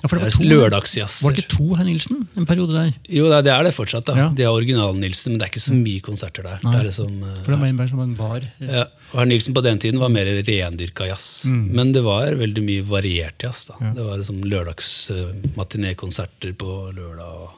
[0.00, 1.20] Ja, det var eh, to, lørdagsjazz.
[1.22, 2.92] Var det ikke to Herr Nilsen en periode der?
[3.08, 4.04] Jo, det er- det fortsatt.
[4.06, 4.14] da.
[4.16, 4.28] Ja.
[4.34, 6.58] De har original-Nilsen, men det er ikke så mye konserter der.
[6.64, 6.72] Nei.
[6.72, 8.40] Det er liksom, eh, For det var mer som en bar.
[8.60, 8.84] ja.
[9.12, 11.44] Og Herr Nilsen på den tiden var mer rendyrka jazz.
[11.44, 13.66] Men det var veldig mye variert jazz.
[13.66, 13.74] da.
[13.80, 13.86] Mm.
[13.88, 13.92] Ja.
[13.94, 17.34] Det var liksom lørdagsmatinékonserter på lørdag.
[17.42, 17.50] Og,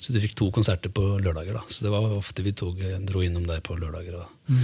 [0.00, 1.52] så du fikk to konserter på lørdager.
[1.54, 1.60] da.
[1.68, 2.76] Så det var ofte vi tog,
[3.06, 4.12] dro innom der på lørdager.
[4.18, 4.24] da.
[4.48, 4.58] Mm.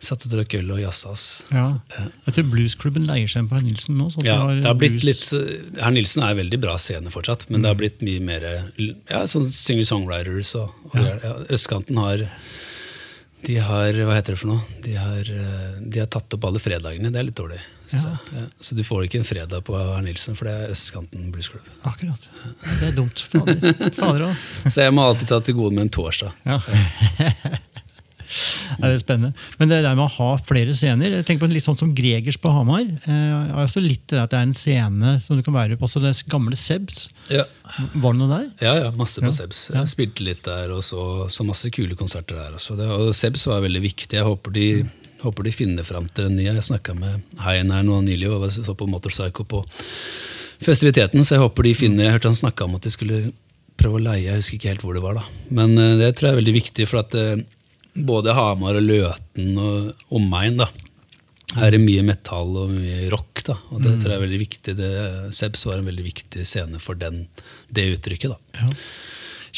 [0.00, 1.24] Satt og drakk øl og jazza oss.
[1.50, 1.80] Ja.
[2.26, 4.06] Jeg tror Bluesklubben leier seg på Herr Nilsen nå.
[4.14, 7.62] Så Ja, det har blitt blues- litt, Herr Nilsen er veldig bra scene fortsatt, men
[7.62, 8.46] det har blitt mye mer
[8.78, 10.54] ja, sånn singer-songwriters.
[10.54, 11.18] og, og Ja.
[11.24, 12.28] ja, Østkanten har
[13.46, 14.62] de har Hva heter det for noe?
[14.82, 17.12] De har, eh, de har tatt opp alle fredagene.
[17.12, 17.60] Det er litt dårlig.
[17.92, 18.18] Ja.
[18.34, 21.62] Ja, så du får ikke en fredag på Herr Nilsen, for det er Østkanten bluesklubb.
[21.86, 22.26] Akkurat.
[22.80, 23.22] Det er dumt.
[23.30, 23.92] Fader.
[23.94, 24.36] Fader.
[24.68, 26.32] Så jeg må alltid ta til gode med en torsdag.
[26.44, 26.58] Ja.
[28.78, 29.32] Det er spennende.
[29.58, 32.36] Men det der med å ha flere scener jeg tenker på Litt sånn som Gregers
[32.40, 32.84] på Hamar.
[33.08, 35.88] Eh, også litt det at det er en scene som du kan være på.
[35.88, 37.08] Også det gamle Sebs.
[37.32, 37.46] Ja,
[37.94, 38.46] Var det noe der?
[38.64, 39.36] ja, ja masse på Ja.
[39.40, 39.64] Sebs.
[39.74, 42.76] Jeg spilte litt der, og så, så masse kule konserter der også.
[42.78, 44.16] Det, og Sebs var veldig viktig.
[44.20, 44.68] Jeg håper de,
[45.24, 46.52] håper de finner fram til den nye.
[46.58, 49.64] Jeg snakka med Hein her nå nylig og så på Motorpsycho på
[50.64, 53.18] festiviteten, så jeg håper de finner Jeg hørte han snakka om at de skulle
[53.78, 55.24] prøve å leie, jeg husker ikke helt hvor det var, da.
[55.54, 57.44] Men eh, det tror jeg er veldig viktig, for at eh,
[58.06, 60.68] både Hamar og Løten og omegn da,
[61.56, 63.42] er det mye metall og mye rock.
[63.46, 64.74] da, og Det tror jeg er veldig viktig.
[64.76, 64.90] Det,
[65.34, 67.26] Sebs var en veldig viktig scene for den,
[67.72, 68.34] det uttrykket.
[68.34, 68.38] da.
[68.60, 68.68] Ja.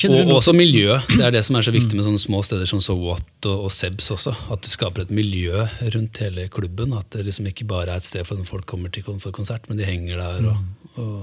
[0.07, 1.09] Og også miljøet.
[1.11, 3.67] Det er det som er så viktig med sånne små steder som So What og,
[3.67, 4.33] og Sebs også.
[4.55, 6.95] At du skaper et miljø rundt hele klubben.
[6.97, 9.81] At det liksom ikke bare er et sted for folk kommer til for konsert, men
[9.81, 11.19] de henger der og, og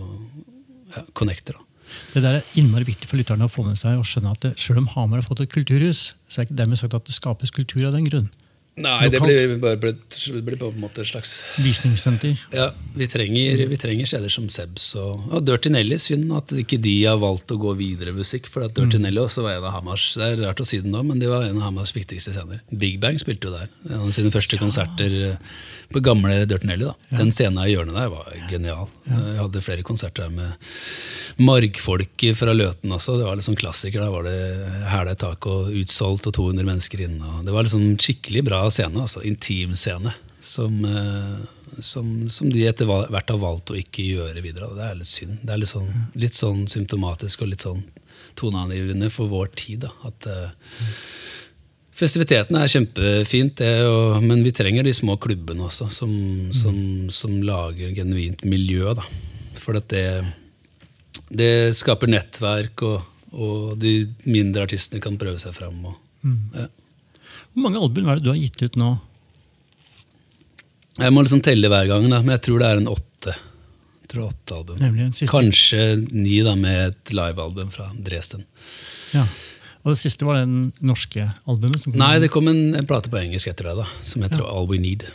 [0.94, 1.56] ja, connecter.
[1.58, 1.67] da.
[2.14, 4.54] Det der er innmari viktig for lytterne å få med seg og skjønne at det,
[4.62, 7.16] selv om Hamar har fått et kulturhus, så er det ikke dermed sagt at det
[7.18, 8.30] skapes kultur av den grunn.
[8.78, 9.32] Nei, det Lokalt.
[9.34, 12.36] blir, bare, blitt- det blir på en måte et slags Visningssenter.
[12.54, 15.98] Ja, vi trenger, vi trenger steder som Sebs og, og Dirty Nelly.
[15.98, 18.46] Synd at ikke de har valgt å gå videre i musikk.
[18.54, 20.92] For at Dirty Nelly også var en av Hamars Det er rart å si det
[20.94, 22.62] nå, men de var en av Hamars viktigste scener.
[22.70, 23.74] Big Bang spilte jo der.
[23.90, 25.58] En av sine første konserter eh,
[25.94, 26.86] på gamle Dirty Nelly.
[26.86, 27.18] da.
[27.18, 28.88] Den scenen i hjørnet der var genial.
[29.08, 33.18] Jeg hadde flere konserter der med margfolk fra Løten også.
[33.20, 34.04] Det var sånn klassiker.
[34.04, 34.38] Da var det
[34.92, 37.44] hæla i taket og utsolgt og 200 mennesker inne.
[37.46, 39.06] Det var liksom skikkelig bra scene.
[39.06, 40.16] altså Intimscene.
[40.48, 44.72] Som, eh, som, som de etter hvert har valgt å ikke gjøre videre.
[44.76, 45.40] Det er litt synd.
[45.44, 47.84] Det er litt sånn, litt sånn symptomatisk og litt sånn
[48.38, 49.88] toneangivende for vår tid.
[49.88, 50.52] da, at eh,
[51.98, 56.12] Festiviteten er kjempefint, det, og, men vi trenger de små klubbene også, som,
[56.54, 56.76] som,
[57.10, 58.92] som lager genuint miljø.
[58.98, 59.06] Da.
[59.58, 60.06] For at det,
[61.34, 63.96] det skaper nettverk, og, og de
[64.30, 65.80] mindre artistene kan prøve seg fram.
[65.90, 65.98] Og,
[66.54, 66.68] ja.
[67.58, 68.94] Hvor mange album er det du har gitt ut nå?
[70.98, 73.34] Jeg må liksom telle hver gang, da, men jeg tror det er en åtte.
[74.08, 74.78] Tror åtte album.
[74.82, 75.10] Nemlig.
[75.30, 75.82] Kanskje
[76.14, 78.46] ni da, med et livealbum fra Dresden.
[79.18, 79.26] Ja.
[79.88, 81.80] Og det siste var den norske albumet?
[81.80, 84.44] Som kom Nei, det kom en, en plate på engelsk etter det, da, som heter
[84.44, 85.06] All We Need.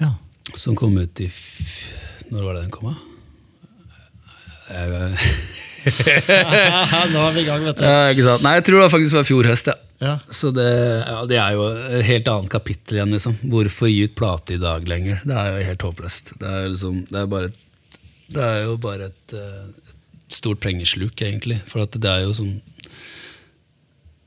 [0.00, 0.16] Ja.
[0.58, 1.28] Som kom ut i
[2.32, 2.96] Når var det den kom, da?
[4.66, 4.88] Jeg,
[7.14, 8.42] Nå er vi i gang, vet ja, ikke sant?
[8.42, 9.70] Nei, jeg tror det faktisk var fjor høst.
[9.70, 9.76] Ja.
[10.02, 10.14] Ja.
[10.34, 10.66] Så det,
[11.06, 13.14] ja, det er jo et helt annet kapittel igjen.
[13.14, 13.36] liksom.
[13.52, 15.22] Hvorfor gi ut plate i dag lenger?
[15.24, 16.34] Det er jo helt håpløst.
[16.42, 18.00] Det er, liksom, det er, bare, et-
[18.34, 19.62] det er jo bare et, eh,
[20.26, 21.60] et stort pengesluk, egentlig.
[21.70, 22.56] For det er jo sånn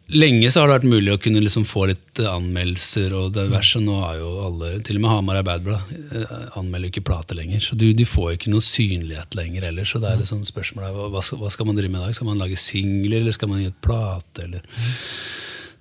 [0.09, 3.81] Lenge så har det vært mulig å kunne liksom få litt eh, anmeldelser og diverse.
[3.83, 7.61] Nå er jo alle, til og med Hamar Arbeiderblad, eh, anmelder ikke plate lenger.
[7.61, 9.85] Så du, du får jo ikke noe synlighet lenger heller.
[9.85, 12.17] Så det er liksom spørsmålet er, hva, hva skal man drive med i dag?
[12.17, 14.47] Skal man lage singler, eller skal man gi ut plate?
[14.47, 14.65] eller...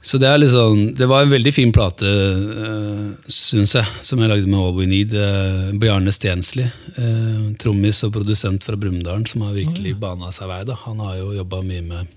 [0.09, 4.31] Så det er sånn, det var en veldig fin plate, uh, syns jeg, som jeg
[4.31, 5.17] lagde med All We Need.
[5.17, 10.61] Uh, Bjarne Stensli, uh, trommis og produsent fra Brumunddal, som har virkelig bana seg vei.
[10.69, 10.79] da.
[10.87, 12.15] Han har jo jobba mye med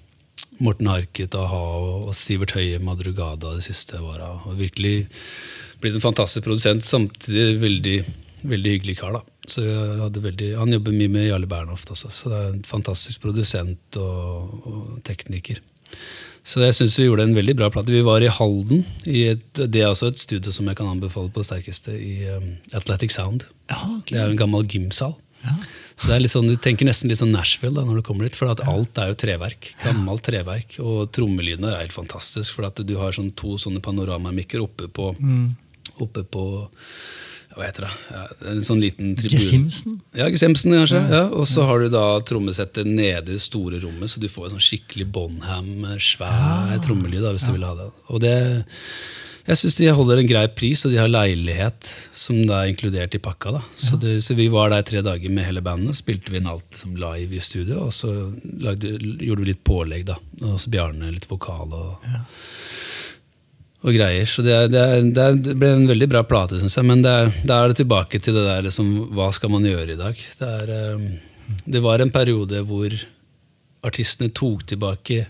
[0.62, 4.34] Morten Harket, a-ha og, Sivert Høie, Madrugada, de siste åra.
[4.58, 5.08] Virkelig
[5.82, 7.98] blitt en fantastisk produsent, samtidig veldig,
[8.48, 9.18] veldig hyggelig kar.
[9.18, 9.24] da.
[9.50, 9.64] Så
[10.22, 14.68] veldig, Han jobber mye med Jarle Bernhoft også, så det er en fantastisk produsent og,
[14.70, 15.62] og tekniker.
[16.44, 17.94] Så jeg syns vi gjorde en veldig bra plate.
[17.94, 18.86] Vi var i Halden.
[19.06, 22.26] I et, det er også et studio som jeg kan anbefale på det sterkeste, i
[22.34, 23.46] um, Athletic Sound.
[23.70, 24.16] Ja, okay.
[24.16, 25.14] Det er jo en gammel gymsal.
[25.46, 25.58] Ja.
[26.02, 28.26] Så det er litt sånn, Du tenker nesten litt sånn Nashville da, når du kommer
[28.26, 29.72] dit, for at alt er jo treverk.
[29.84, 30.80] Gammelt treverk.
[30.82, 34.90] Og trommelyden der er helt fantastisk, for at du har sånn to sånne panoramamikker oppe
[34.90, 35.12] på,
[36.02, 36.46] oppe på
[37.52, 37.94] Hva heter det?
[38.16, 38.22] Ja,
[38.54, 39.42] en sånn liten tribune.
[39.44, 39.98] Gesimsen?
[40.16, 41.02] Ja, Gesimsen kanskje.
[41.12, 41.26] Ja.
[41.36, 44.54] Og så har du da trommesettet nede i det store rommet, så du får en
[44.56, 47.90] sånn skikkelig Bonham, svær trommelyd, da, hvis du vil ha det.
[48.08, 48.38] Og det
[49.48, 53.16] jeg syns de holder en grei pris, og de har leilighet som da er inkludert
[53.18, 53.56] i pakka.
[53.58, 53.62] da.
[53.74, 56.78] Så, det, så vi var der tre dager med hele bandet, spilte vi inn alt
[56.78, 58.12] som live i studio, og så
[58.62, 60.20] lagde, gjorde vi litt pålegg, da.
[60.46, 62.12] Og så Bjarne litt vokal og,
[63.82, 64.30] og greier.
[64.30, 64.86] Så det, det,
[65.18, 66.88] det, ble en veldig bra plate, syns jeg.
[66.92, 70.00] Men er, da er det tilbake til det der liksom, hva skal man gjøre i
[70.00, 70.22] dag?
[70.38, 72.94] Det, er, eh, det var en periode hvor
[73.82, 75.26] artistene tok tilbake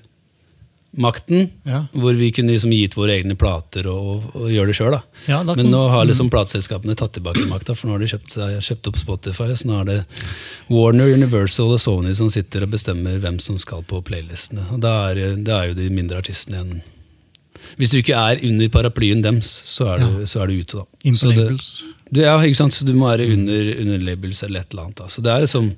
[0.97, 1.85] makten, Ja.
[1.93, 4.97] hvor vi kunne liksom gitt våre egne plater og, og gjøre det sjøl.
[5.27, 8.57] Ja, Men nå har liksom plateselskapene tatt tilbake makta, for nå har de kjøpt, seg,
[8.59, 9.47] kjøpt opp Spotify.
[9.55, 9.99] Så nå er det
[10.69, 14.65] Warner, Universal og Sony som sitter og bestemmer hvem som skal på playlistene.
[14.73, 16.81] Og da er, det er jo de mindre artistene igjen
[17.77, 20.85] Hvis du ikke er under paraplyen dems, så er du, så er du ute, da.
[21.05, 21.51] Inn Så det-
[22.11, 22.73] du, ja, ikke sant?
[22.73, 24.95] Så du må være under, under labels eller et eller annet.
[24.97, 25.05] Da.
[25.07, 25.69] Så det er liksom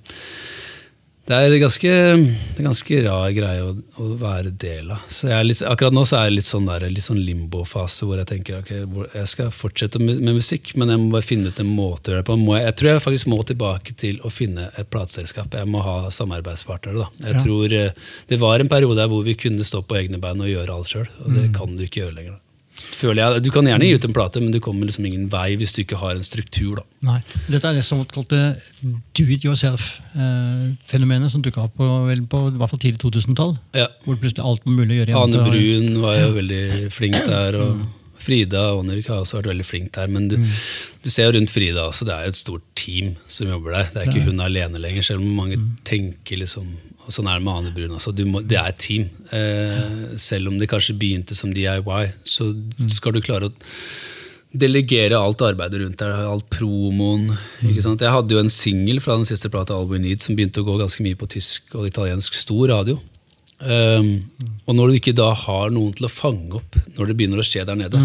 [1.24, 3.70] Det er ganske, det er ganske rar greie å,
[4.04, 5.06] å være del av.
[5.08, 8.04] Så jeg er litt, akkurat nå så er jeg litt sånn, der, litt sånn limbo-fase
[8.10, 8.72] hvor jeg tenker ok,
[9.16, 12.18] jeg skal fortsette med, med musikk, men jeg må bare finne ut en måte å
[12.18, 12.36] gjøre det på.
[12.58, 15.56] Jeg, jeg tror jeg faktisk må tilbake til å finne et plateselskap.
[15.56, 17.06] Jeg må ha samarbeidspartnere.
[17.06, 17.08] da.
[17.30, 17.44] Jeg Ja.
[17.48, 17.92] tror eh,
[18.28, 20.92] Det var en periode der hvor vi kunne stå på egne bein og gjøre alt
[20.92, 21.36] sjøl, og Mm.
[21.40, 22.32] det kan du ikke gjøre lenger.
[22.36, 22.40] da.
[22.94, 23.44] Føler jeg.
[23.46, 25.82] Du kan gjerne gi ut en plate, men du kommer liksom ingen vei hvis du
[25.84, 26.82] ikke har en struktur.
[26.82, 26.86] da.
[27.08, 27.18] Nei.
[27.48, 28.42] Dette er det såkalte
[28.84, 33.58] do it yourself-fenomenet som dukka opp på, vel, på i hvert fall tidlig 2000-tall.
[33.78, 33.90] Ja.
[34.06, 35.20] Hvor plutselig alt var mulig å gjøre.
[35.24, 35.44] Ane.
[35.50, 37.60] Brun var jo veldig flink der.
[37.60, 37.84] og
[38.24, 40.12] Frida Aanevik har også vært veldig flink der.
[40.12, 40.38] Men du,
[41.04, 43.92] du ser jo rundt Frida også, det er jo et stort team som jobber der.
[43.92, 46.72] Det er ikke hun alene lenger, selv om mange tenker liksom
[47.04, 47.98] og Sånn er det med Ane Brun.
[48.16, 49.08] Du må, det er et team.
[49.36, 52.50] Eh, selv om det kanskje begynte som DIY, så
[52.94, 53.56] skal du klare å
[54.54, 57.34] delegere alt arbeidet rundt der, alt promoen.
[57.66, 58.04] ikke sant?
[58.06, 60.68] Jeg hadde jo en singel fra den siste plata, All We Need, som begynte å
[60.68, 63.00] gå ganske mye på tysk og italiensk stor radio.
[63.64, 64.18] Um,
[64.68, 67.46] og når du ikke da har noen til å fange opp når det begynner å
[67.48, 68.00] skje der nede,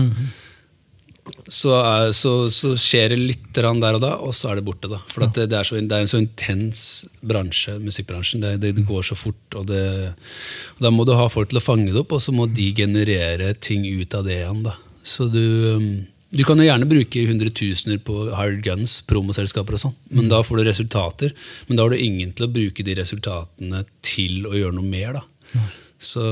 [1.48, 4.90] så, er, så, så skjer det litt der og da, og så er det borte.
[4.90, 5.00] da.
[5.10, 6.82] For at det, det, er så, det, er en så intens
[7.20, 8.44] bransje, musikkbransjen.
[8.44, 9.40] Det, det, går så fort.
[9.58, 12.46] Og, og Da må du ha folk til å fange det opp, og så må
[12.50, 14.62] de generere ting ut av det igjen.
[14.66, 14.76] da.
[15.08, 15.42] Så du,
[15.78, 15.88] um,
[16.36, 20.60] du kan jo gjerne bruke hundretusener på hired guns, promoselskaper og sånn, men da får
[20.60, 21.36] du resultater.
[21.68, 25.20] Men da har du ingen til å bruke de resultatene til å gjøre noe mer.
[25.20, 25.68] da.
[25.98, 26.22] Så,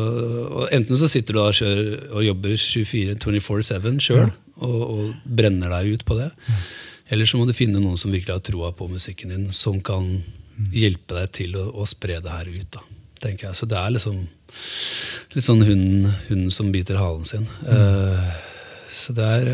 [0.70, 4.28] enten så sitter du og, kjører, og jobber 24-7 sjøl
[4.62, 6.30] og, og, brenner deg ut på det.
[7.10, 10.06] Eller så må du finne noen som virkelig har troa på musikken din, som kan
[10.72, 12.68] hjelpe deg til å, å spre det her ut.
[12.78, 12.82] da,
[13.22, 13.58] tenker jeg.
[13.58, 14.22] Så det er liksom
[15.34, 17.48] litt sånn hunden, hunden som biter halen sin.
[17.66, 17.70] Mm.
[17.70, 18.55] Uh,
[18.96, 19.48] så det er,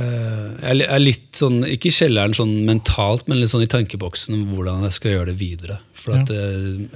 [0.62, 4.44] jeg er litt sånn, ikke i kjelleren sånn mentalt, men litt sånn i tankeboksen om
[4.54, 5.78] hvordan jeg skal gjøre det videre.
[5.98, 6.50] For at, ja.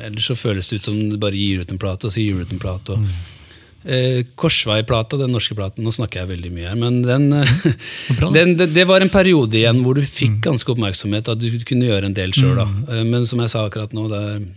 [0.06, 2.38] Ellers så føles det ut som du bare gir ut en plate, og så gir
[2.38, 2.94] du ut en plate.
[2.94, 3.16] og mm.
[3.87, 7.28] Eh, Korsveiplata, den norske platen, nå snakker jeg veldig mye her, men den,
[8.35, 10.42] den det, det, var en periode igjen hvor du fikk mm.
[10.48, 12.59] ganske oppmerksomhet, at du kunne gjøre en del sjøl.
[12.59, 12.80] Mm.
[12.90, 14.48] Eh, men som jeg sa akkurat nå, det er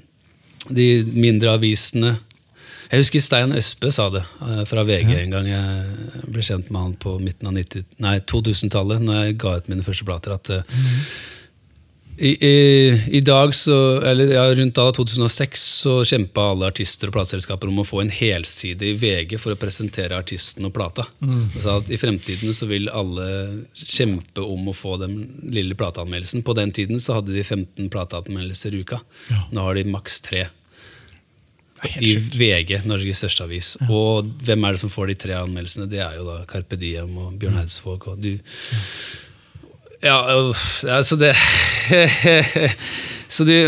[0.79, 2.15] de mindre avisene
[2.89, 5.19] Jeg husker Stein Østbø sa det eh, fra VG ja.
[5.23, 9.69] en gang jeg ble kjent med han på midten av 2000-tallet, når jeg ga ut
[9.69, 10.39] mine første plater.
[10.39, 11.03] at mm
[12.19, 17.15] i, i, i, dag, så, eller ja, Rundt da 2006 så kjempa alle artister og
[17.15, 21.07] plateselskaper om å få en helside i VG for å presentere artisten og plata.
[21.23, 21.45] Mm.
[21.55, 23.29] Så at I fremtiden så vil alle
[23.71, 25.15] kjempe om å få den
[25.47, 26.43] lille plateanmeldelsen.
[26.43, 28.99] På den tiden så hadde de 15 plateanmeldelser i uka.
[29.31, 29.45] Ja.
[29.55, 30.49] Nå har de maks tre.
[31.87, 33.73] I VG, Norges største avis.
[33.79, 33.89] Ja.
[33.95, 35.89] Og hvem er det som får de tre anmeldelsene?
[35.91, 38.07] Det er jo da Carpe Diem og Bjørn Eidsvåg.
[38.11, 38.33] Og du,
[40.03, 40.17] ja.
[40.19, 40.19] Ja,
[40.95, 41.33] altså det
[43.29, 43.59] Så det,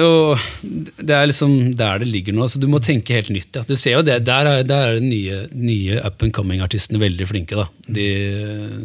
[0.98, 2.48] det, er liksom der det ligger nå.
[2.50, 3.60] Så du må tenke helt nytt.
[3.60, 3.62] Ja.
[3.68, 7.28] Du ser jo det, Der er, der er de nye, nye up and coming-artistene veldig
[7.30, 7.60] flinke.
[7.60, 7.68] da.
[7.86, 8.08] De,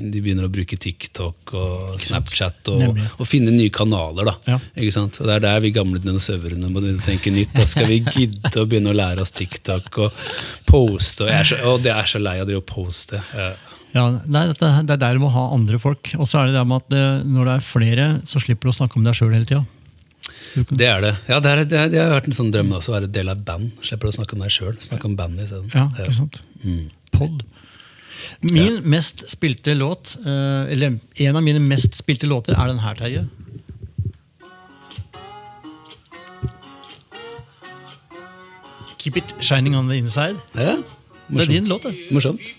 [0.03, 4.29] de, begynner å bruke TikTok og Snapchat og, og finne nye kanaler.
[4.29, 4.37] da.
[4.53, 4.59] Ja.
[4.77, 5.17] Ikke sant?
[5.23, 7.57] Og Det er der vi gamle dinosaurene må tenke nytt.
[7.57, 10.27] Da skal vi gidde å begynne å lære oss TikTok og
[10.69, 11.25] poste.
[11.25, 13.23] Og, så, og det er så lei av å poste.
[13.33, 13.55] Ja.
[13.97, 16.11] Ja, nei, Det er der du må ha andre folk.
[16.19, 18.69] Og så er det det med at det, eh, når det er flere, så slipper
[18.69, 19.65] du å snakke om deg sjøl hele tida.
[20.57, 21.13] Det er det.
[21.29, 23.29] Ja, det, er, det, er, det, har vært en sånn drøm også, å være del
[23.33, 23.75] av band.
[23.85, 24.77] Slipper å snakke om deg sjøl.
[24.81, 25.69] Snakke om bandet isteden.
[25.75, 26.41] Ja, ikke sant.
[26.63, 26.87] Mm.
[27.13, 27.45] Pod.
[28.47, 28.85] Min ja.
[28.97, 33.27] mest spilte låt, eh, eller en av mine mest spilte låter, er den her, Terje.
[38.99, 40.41] Keep It Shining On The Inside.
[40.57, 40.79] Ja,
[41.29, 41.85] det er din låt.
[41.87, 41.95] det.
[42.11, 42.55] Morsomt.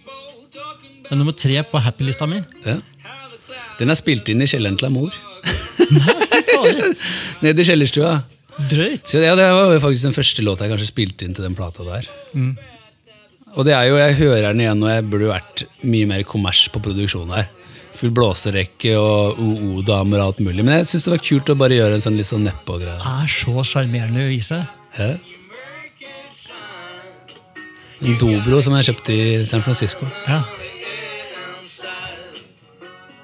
[1.03, 2.43] Det er nummer tre på happy-lista mi.
[2.65, 2.79] Ja.
[3.79, 5.13] Den er spilt inn i kjelleren til mor.
[7.43, 8.15] Nede i kjellerstua.
[8.57, 9.13] Drøyt.
[9.13, 12.09] Ja, Det var faktisk den første låta jeg kanskje spilte inn til den plata der.
[12.33, 12.55] Mm.
[13.57, 16.65] Og det er jo, Jeg hører den igjen, og jeg burde vært mye mer kommers
[16.73, 17.47] på produksjonen her.
[17.97, 20.65] Full blåserekke og OO-damer og alt mulig.
[20.65, 22.99] Men jeg syns det var kult å bare gjøre en sånn litt sånn nedpå-greie.
[23.01, 24.59] Er så sjarmerende å vise.
[24.97, 25.15] Ja.
[27.97, 30.05] En dobro som jeg kjøpte i San Francisco.
[30.27, 30.43] Ja.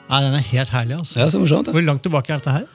[0.10, 0.98] Nei, Den er helt herlig.
[1.00, 1.20] altså.
[1.20, 1.72] Ja, så morsomt.
[1.74, 2.68] Hvor langt tilbake er dette her?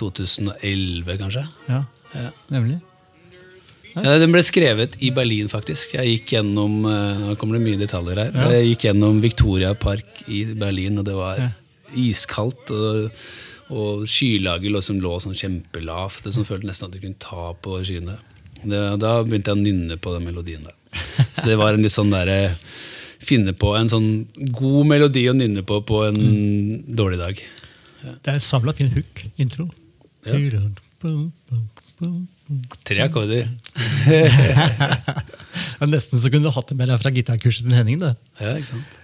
[0.00, 1.44] 2011, kanskje.
[1.68, 1.82] Ja,
[2.14, 2.30] ja.
[2.52, 2.78] nemlig.
[3.90, 5.96] Ja, den ble skrevet i Berlin, faktisk.
[5.98, 8.30] Jeg gikk gjennom eh, nå kommer det mye detaljer her.
[8.36, 8.50] Ja.
[8.54, 11.42] Jeg gikk gjennom Victoria Park i Berlin, og det var
[11.98, 12.70] iskaldt.
[12.70, 13.10] og,
[13.70, 16.24] og skylaget liksom som lå sånn kjempelavt.
[16.26, 18.16] Det som følte nesten at du kunne ta på skyene.
[18.60, 20.76] Det, da begynte jeg å nynne på den melodien der.
[21.36, 22.54] Så det var en litt sånn derre
[23.20, 24.10] finne på en sånn
[24.56, 26.96] god melodi å nynne på på en mm.
[26.96, 27.42] dårlig dag.
[28.00, 28.14] Ja.
[28.24, 29.68] Det er samla fin hook-intro.
[30.24, 30.36] Ja.
[32.88, 33.50] Tre akkorder.
[35.90, 38.00] nesten så kunne du hatt det med deg fra gitarkurset til Henning.
[38.02, 38.14] Det.
[38.40, 38.98] Ja, ikke sant?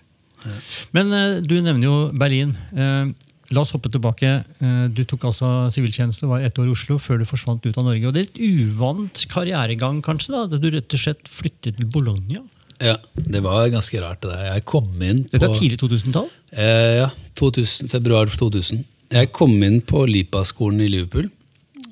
[0.47, 0.57] Ja.
[0.97, 2.57] Men uh, du nevner jo Berlin.
[2.73, 3.13] Uh,
[3.55, 4.27] La oss hoppe tilbake.
[4.59, 7.87] Uh, du tok altså siviltjeneste, var ett år i Oslo før du forsvant ut av
[7.87, 8.09] Norge.
[8.09, 10.35] Og Det er litt uvant karrieregang, kanskje?
[10.35, 12.43] da, Du rett og slett flyttet til Bologna?
[12.83, 14.21] Ja, det var ganske rart.
[14.23, 14.45] det der.
[14.55, 15.33] Jeg kom inn på...
[15.33, 16.29] Dette er tidlig 2000-tall?
[16.53, 17.09] Eh, ja.
[17.39, 18.85] 2000, februar 2000.
[19.15, 21.31] Jeg kom inn på Lipa-skolen i Liverpool.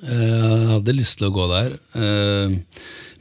[0.05, 1.78] Eh, jeg hadde lyst til å gå der.
[1.97, 2.59] Eh,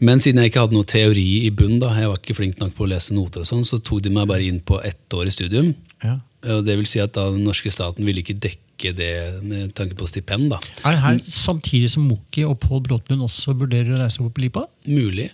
[0.03, 2.75] men siden jeg ikke hadde noe teori i bunn, da, jeg var ikke flink nok
[2.75, 5.29] på å lese noter, og sånn, så tok de meg bare inn på ett år
[5.29, 5.71] i studium.
[6.03, 6.17] Ja.
[6.51, 9.13] Og det vil si at da den norske staten ville ikke dekke det
[9.45, 10.49] med tanke på stipend.
[10.51, 10.59] da.
[10.83, 14.43] Er det her samtidig som Moki og Pål Bråtlund også vurderer å reise over på
[14.43, 14.65] Lipa?
[14.89, 15.29] Mulig.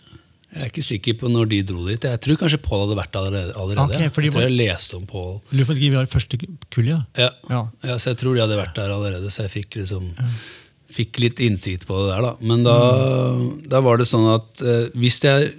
[0.49, 2.05] Jeg er ikke sikker på når de dro dit.
[2.09, 3.51] Jeg tror kanskje Pål hadde vært der allerede.
[3.53, 3.83] allerede.
[3.99, 5.35] Ok, jeg tror jeg leste om Pål.
[5.53, 6.39] Lurer på om de var første
[6.73, 7.01] kull, ja.
[7.19, 7.29] Ja.
[7.51, 7.61] Ja.
[7.85, 10.09] Ja, så jeg tror de hadde vært der allerede, så jeg fikk liksom
[10.89, 12.31] Fikk litt innsikt på det der, da.
[12.41, 12.77] Men da,
[13.69, 15.51] da var det sånn at eh, hvis jeg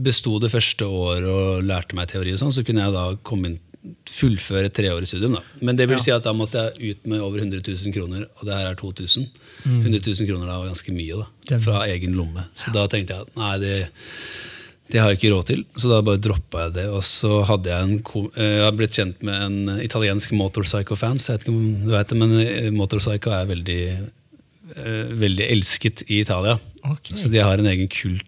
[0.00, 3.50] besto det første året og lærte meg teori, og sånn, så kunne jeg da komme
[3.50, 3.58] inn
[4.12, 5.36] fullføre tre år i studium.
[5.38, 5.42] da.
[5.60, 8.46] Men det vil si at da måtte jeg ut med over 100 000 kroner, og
[8.46, 9.26] det her er 2000.
[9.66, 12.46] 100 000 kroner da var ganske mye da, fra egen lomme.
[12.58, 13.74] Så da tenkte jeg at nei, det,
[14.92, 16.88] det har jeg ikke råd til, så da bare droppa jeg det.
[16.94, 21.28] Og så hadde jeg en eh, Jeg har blitt kjent med en italiensk motorpsycho-fans.
[21.28, 23.80] Jeg vet ikke om du vet det, men eh, motorpsycho er veldig,
[24.76, 26.58] eh, veldig elsket i Italia.
[26.82, 27.16] Okay.
[27.18, 28.26] Så de har en egen kult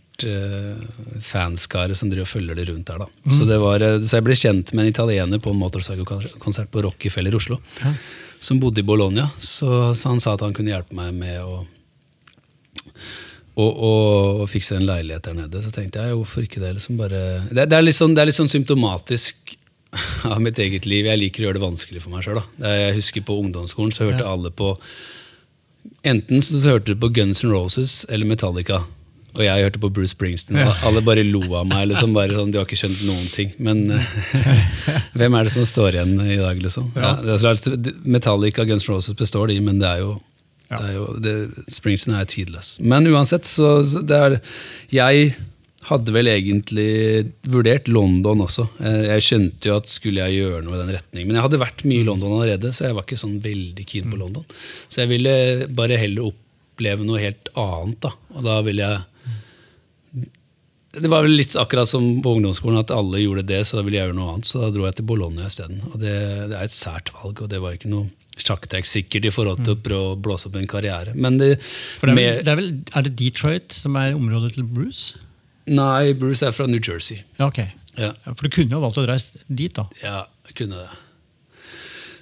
[1.24, 2.98] fanskare som driver og følger det rundt der.
[3.02, 3.30] Da.
[3.30, 6.84] Så, det var, eh, så jeg ble kjent med en italiener på en motorpsycho-konsert på
[6.86, 7.58] Rockefeller i Oslo.
[7.82, 7.94] Ja.
[8.40, 9.30] Som bodde i Bologna.
[9.40, 11.64] Så, så han sa at han kunne hjelpe meg med å
[13.54, 15.60] og, og, og fikse en leilighet der nede.
[15.62, 16.72] Så tenkte jeg hvorfor ikke det?
[16.74, 17.20] Liksom bare,
[17.52, 19.52] det, det, er litt sånn, det er litt sånn symptomatisk
[20.32, 21.06] av mitt eget liv.
[21.06, 22.40] Jeg liker å gjøre det vanskelig for meg sjøl.
[22.64, 24.32] Jeg husker på ungdomsskolen så hørte Ja.
[24.34, 24.74] alle på
[26.04, 28.82] Enten så hørte du på Guns N' Roses eller Metallica.
[29.34, 30.60] Og jeg hørte på Bruce Springsteen.
[30.62, 31.88] og Alle bare lo av meg.
[31.90, 33.50] Liksom, bare sånn, De har ikke skjønt noen ting.
[33.58, 34.12] Men eh,
[35.18, 36.92] hvem er det som står igjen i dag, liksom?
[36.94, 37.14] Ja.
[37.24, 40.12] Ja, det Metallica Guns Roses består de, men det er jo,
[40.70, 40.78] Ja.
[40.80, 41.34] det er jo det,
[41.74, 42.76] Springsteen er tidløs.
[42.80, 44.38] Men uansett, så, så det er
[44.94, 45.34] Jeg
[45.84, 46.86] hadde vel egentlig
[47.52, 48.68] vurdert London også.
[48.80, 51.26] Eh, Jeg skjønte jo at skulle jeg gjøre noe i den retning.
[51.26, 54.06] Men jeg hadde vært mye i London allerede, så jeg var ikke sånn veldig keen
[54.08, 54.14] Mm.
[54.14, 54.46] på London.
[54.88, 58.14] Så jeg ville bare heller oppleve noe helt annet, da.
[58.38, 59.02] Og da ville jeg
[61.00, 63.98] det var vel litt akkurat som på ungdomsskolen, at alle gjorde det, så da ville
[63.98, 64.48] jeg gjøre noe annet.
[64.50, 65.80] Så da dro jeg til Bologna isteden.
[65.92, 66.14] Og det,
[66.50, 69.76] det er et sært valg, og det var ikke noe sjakktrekk sikkert i forhold til
[69.76, 71.14] å prøve å blåse opp en karriere.
[71.14, 71.52] Men det,
[72.04, 72.10] Mm.
[72.10, 75.20] Det er, vel, det er, vel, er det Detroit som er området til Bruce?
[75.70, 77.22] Nei, Bruce er fra New Jersey.
[77.38, 77.62] Ja, ok.
[77.96, 79.86] Ja, for du kunne jo valgt å reise dit, da.
[80.02, 80.98] ja jeg kunne det.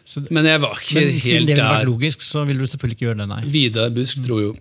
[0.05, 2.99] Så, Men jeg var ikke men siden det ville vært logisk, så ville du selvfølgelig
[2.99, 3.41] ikke gjøre det, nei.
[3.55, 4.53] Vidar Busk dro jo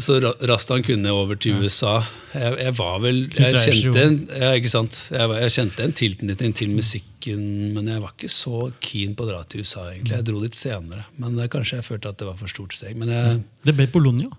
[0.00, 1.98] så ra- raskt han kunne over til USA.
[2.32, 4.96] Jeg, jeg var vel Jeg kjente en, ja, ikke sant?
[5.12, 7.42] Jeg, var, jeg kjente en tilknytning til musikken,
[7.74, 9.90] men jeg var ikke så keen på å dra til USA.
[9.92, 10.16] egentlig.
[10.16, 12.96] Jeg dro litt senere, men det, kanskje jeg følte at det var for stort steg.
[12.96, 14.30] Men jeg, Det ble Bologna.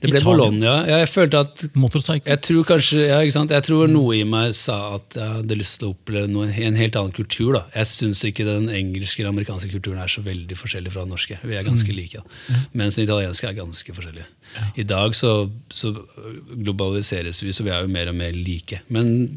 [0.00, 0.26] Det ble Italien.
[0.26, 0.72] Bologna.
[0.90, 2.28] Jeg følte at Motorcycle.
[2.28, 3.20] jeg tror kanskje, ja?
[3.24, 6.76] Jeg tror noe i meg sa at jeg hadde lyst til å oppleve noe, en
[6.76, 7.54] helt annen kultur.
[7.56, 7.62] da.
[7.74, 11.38] Jeg syns ikke den engelske eller amerikanske kulturen er så veldig forskjellig fra den norske.
[11.42, 12.20] Vi er ganske like.
[12.20, 12.60] da.
[12.76, 14.26] Mens den italienske er ganske forskjellig.
[14.76, 15.32] I dag så,
[15.72, 15.94] så
[16.52, 18.82] globaliseres vi, så vi er jo mer og mer like.
[18.92, 19.32] Men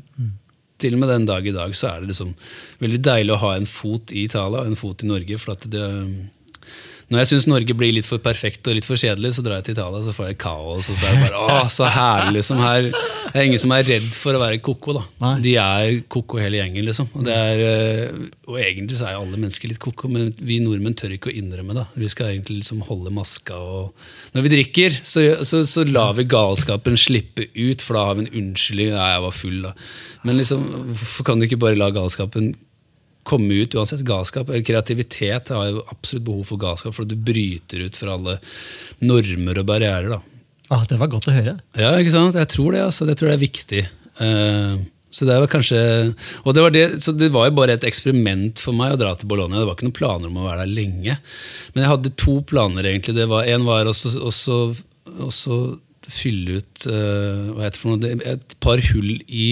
[0.80, 2.36] til og med den dag i dag så er det liksom
[2.84, 5.39] veldig deilig å ha en fot i Italia og en fot i Norge.
[5.39, 5.88] for at det...
[7.10, 9.70] Når jeg syns Norge blir litt for perfekt og litt for kjedelig, så drar jeg
[9.70, 10.89] til Italia så får jeg kaos.
[10.93, 12.91] Og så er det bare, å, så herlig som her.
[12.91, 14.93] Det er ingen som er redd for å være ko-ko.
[14.99, 15.01] da.
[15.24, 15.32] Nei.
[15.47, 16.86] De er ko-ko hele gjengen.
[16.86, 17.10] liksom.
[17.18, 20.60] Og, det er, eh, og egentlig så er jo alle mennesker litt ko-ko, men vi
[20.62, 21.88] nordmenn tør ikke å innrømme det.
[22.05, 23.57] Vi skal egentlig liksom holde maska.
[23.57, 28.20] og Når vi drikker, så, så, så lar vi galskapen slippe ut, for da har
[28.20, 28.93] vi en unnskyldning.
[28.93, 29.74] Nei, jeg var full, da.
[30.30, 32.53] Men liksom, hvorfor kan du ikke bare la galskapen
[33.30, 34.03] komme ut uansett.
[34.07, 38.39] Galskap eller kreativitet har jo absolutt behov for galskap, for du bryter ut fra alle
[39.05, 40.17] normer og barrierer.
[40.17, 40.21] da.
[40.69, 41.57] Ah, det var godt å høre.
[41.77, 42.38] Ja, ikke sant?
[42.38, 42.86] Jeg tror det.
[42.86, 43.07] altså.
[43.09, 43.84] Jeg tror det er viktig.
[44.19, 44.77] Uh,
[45.09, 45.80] så det var kanskje
[46.43, 49.15] Og det var, det, så det var jo bare et eksperiment for meg å dra
[49.17, 49.61] til Bologna.
[49.61, 51.17] Det var ikke noen planer om å være der lenge.
[51.73, 53.17] Men jeg hadde to planer, egentlig.
[53.17, 54.59] Det var, en var også, også,
[55.30, 55.59] også
[56.09, 59.49] fylle ut uh, hva heter det for noe, et par hull i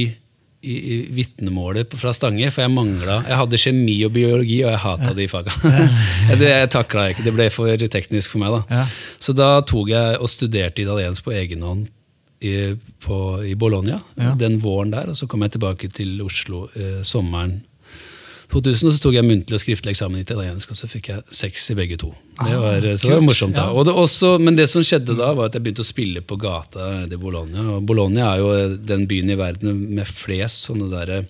[0.61, 4.81] i, i vitnemålet fra Stange, for jeg mangla Jeg hadde kjemi og biologi, og jeg
[4.83, 5.53] hata de faga.
[6.41, 7.25] det takla jeg ikke.
[7.27, 8.55] Det ble for teknisk for meg.
[8.57, 8.81] da.
[8.81, 8.87] Ja.
[9.21, 11.87] Så da tok jeg og studerte italiensk på egen hånd
[12.41, 12.55] i,
[13.05, 14.33] på, i Bologna Ja.
[14.37, 15.09] den våren der.
[15.13, 17.59] Og så kom jeg tilbake til Oslo eh, sommeren
[18.47, 21.35] 2000, og så tok jeg muntlig og skriftlig eksamen i italiensk, og så fikk jeg
[21.35, 22.13] seks i begge to.
[22.39, 23.65] Det var, så det var morsomt da.
[23.75, 26.39] Og det også, men det som skjedde da, var at jeg begynte å spille på
[26.39, 27.65] gata i Bologna.
[27.75, 31.27] Og Bologna er jo den byen i verden med flest sånne der,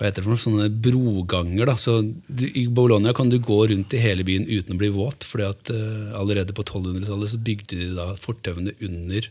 [0.00, 1.70] hva heter det for noe, sånne broganger.
[1.70, 1.78] da.
[1.78, 5.26] Så du, I Bologna kan du gå rundt i hele byen uten å bli våt.
[5.28, 9.28] fordi at uh, allerede på 1200-tallet så bygde de da fortauene under,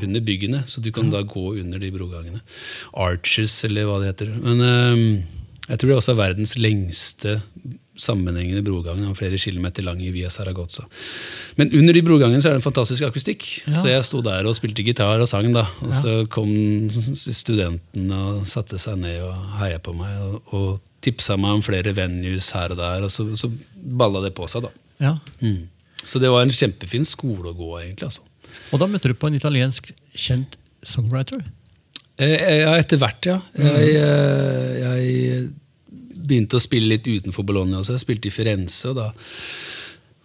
[0.00, 0.64] under byggene.
[0.66, 2.40] Så du kan da gå under de brogangene.
[2.96, 4.32] Arches, eller hva det heter.
[4.40, 5.38] Men eh,
[5.70, 7.36] jeg tror det er også er verdens lengste
[8.00, 8.98] sammenhengende brogang.
[8.98, 10.86] Den er flere kilometer lang i Via Saragozza.
[11.60, 13.44] Men under de brogangene så er det en fantastisk akustikk.
[13.68, 13.74] Ja.
[13.76, 15.50] Så jeg sto der og spilte gitar og sang.
[15.54, 15.66] da.
[15.84, 16.50] Og så kom
[16.90, 20.16] studenten og satte seg ned og heia på meg.
[20.24, 20.70] Og, og
[21.04, 24.66] tipsa meg om flere venues her og der, og så, så balla det på seg.
[24.66, 24.72] da.
[25.00, 25.14] Ja.
[25.44, 25.68] Mm.
[26.02, 28.10] Så det var en kjempefin skole å gå, egentlig.
[28.10, 28.24] altså.
[28.72, 31.44] Og da møtte du på en italiensk kjent songwriter.
[32.20, 33.38] Eh, eh, Ja, etter hvert, ja.
[33.56, 35.48] Jeg, eh, jeg
[36.30, 37.98] begynte å spille litt utenfor Bologna også.
[37.98, 38.92] Jeg spilte i Firenze.
[38.92, 39.10] Og da,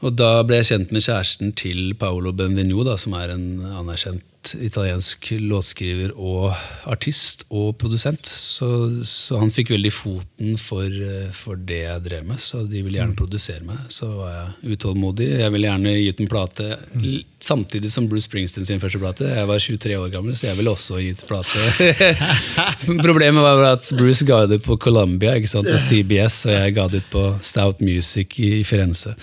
[0.06, 3.48] og da ble jeg kjent med kjæresten til Paolo Benvigno, da, som er en
[3.82, 4.24] anerkjent
[4.54, 6.54] italiensk låtskriver og
[6.86, 8.28] artist og produsent.
[8.30, 8.68] Så,
[9.08, 12.42] så han fikk veldig foten for, eh, for det jeg drev med.
[12.44, 13.88] Så de ville gjerne produsere meg.
[13.94, 15.32] Så var jeg utålmodig.
[15.42, 17.10] Jeg ville gjerne gi ut en plate mm.
[17.48, 19.32] samtidig som Bruce Springsteen sin første plate.
[19.32, 21.90] Jeg var 23 år gammel, så jeg ville også gi ut plate.
[23.08, 26.88] Problemet var at Bruce ga det på Columbia ikke sant, og CBS, og jeg ga
[26.92, 29.16] det ut på Stout Music i Firenze.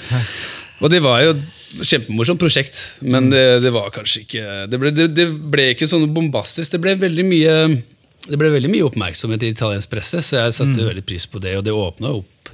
[0.82, 1.36] Og det var jo
[1.80, 6.04] kjempemorsomt prosjekt, men det, det var kanskje ikke det ble, det, det ble ikke sånn
[6.14, 6.74] bombastisk.
[6.74, 7.54] Det ble veldig mye
[8.28, 11.56] det ble veldig mye oppmerksomhet i italiensk presse, så jeg satte veldig pris på det.
[11.58, 12.52] Og det åpna opp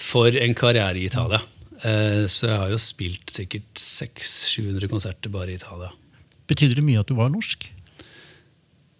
[0.00, 1.42] for en karriere i Italia.
[1.84, 5.90] Eh, Så jeg har jo spilt sikkert 600-700 konserter bare i Italia.
[6.48, 7.68] Betydde det mye at du var norsk?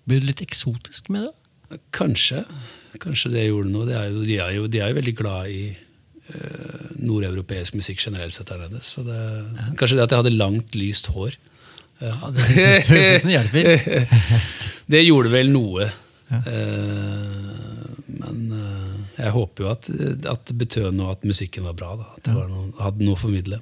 [0.04, 1.80] Ble du litt eksotisk med det?
[1.96, 2.44] Kanskje.
[3.00, 3.86] Kanskje det gjorde noe.
[3.88, 5.62] De er jo, de er jo, de er jo veldig glad i
[7.00, 8.82] nordeuropeisk musikk generelt sett der nede.
[8.84, 9.20] Så det,
[9.80, 11.36] Kanskje det at jeg hadde langt, lyst hår.
[12.00, 12.16] Ja.
[12.32, 14.06] Det som det hjelper.
[14.90, 15.84] Det gjorde vel noe.
[16.30, 17.50] Eh,
[18.20, 19.90] men eh, jeg håper jo at,
[20.32, 21.92] at det betød noe at musikken var bra.
[22.00, 22.08] Da.
[22.16, 23.60] At det var noe, hadde noe å formidle.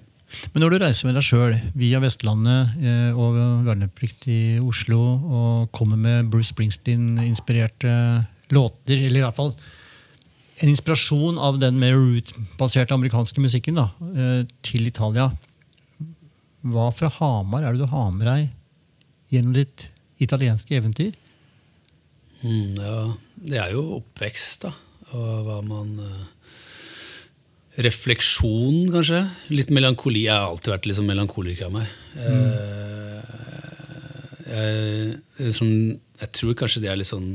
[0.53, 3.37] Men når du reiser med deg sjøl via Vestlandet eh, og
[3.69, 7.93] verneplikt i Oslo og kommer med Bruce Springsteen-inspirerte
[8.53, 9.55] låter, eller i hvert fall
[10.59, 15.31] en inspirasjon av den mer root-baserte amerikanske musikken da, eh, til Italia,
[16.67, 18.49] hva fra Hamar er det du har med deg
[19.31, 19.89] gjennom ditt
[20.19, 21.15] italienske eventyr?
[22.43, 22.99] Mm, ja,
[23.37, 24.75] det er jo oppvekst, da.
[25.15, 26.27] Og hva man eh,
[27.79, 29.21] Refleksjon, kanskje.
[29.55, 30.25] Litt melankoli.
[30.25, 31.93] Jeg har alltid vært litt sånn melankoliker av meg.
[32.19, 33.29] Eh,
[34.49, 35.13] jeg,
[35.45, 35.77] er sånn,
[36.19, 37.29] jeg tror kanskje det er litt sånn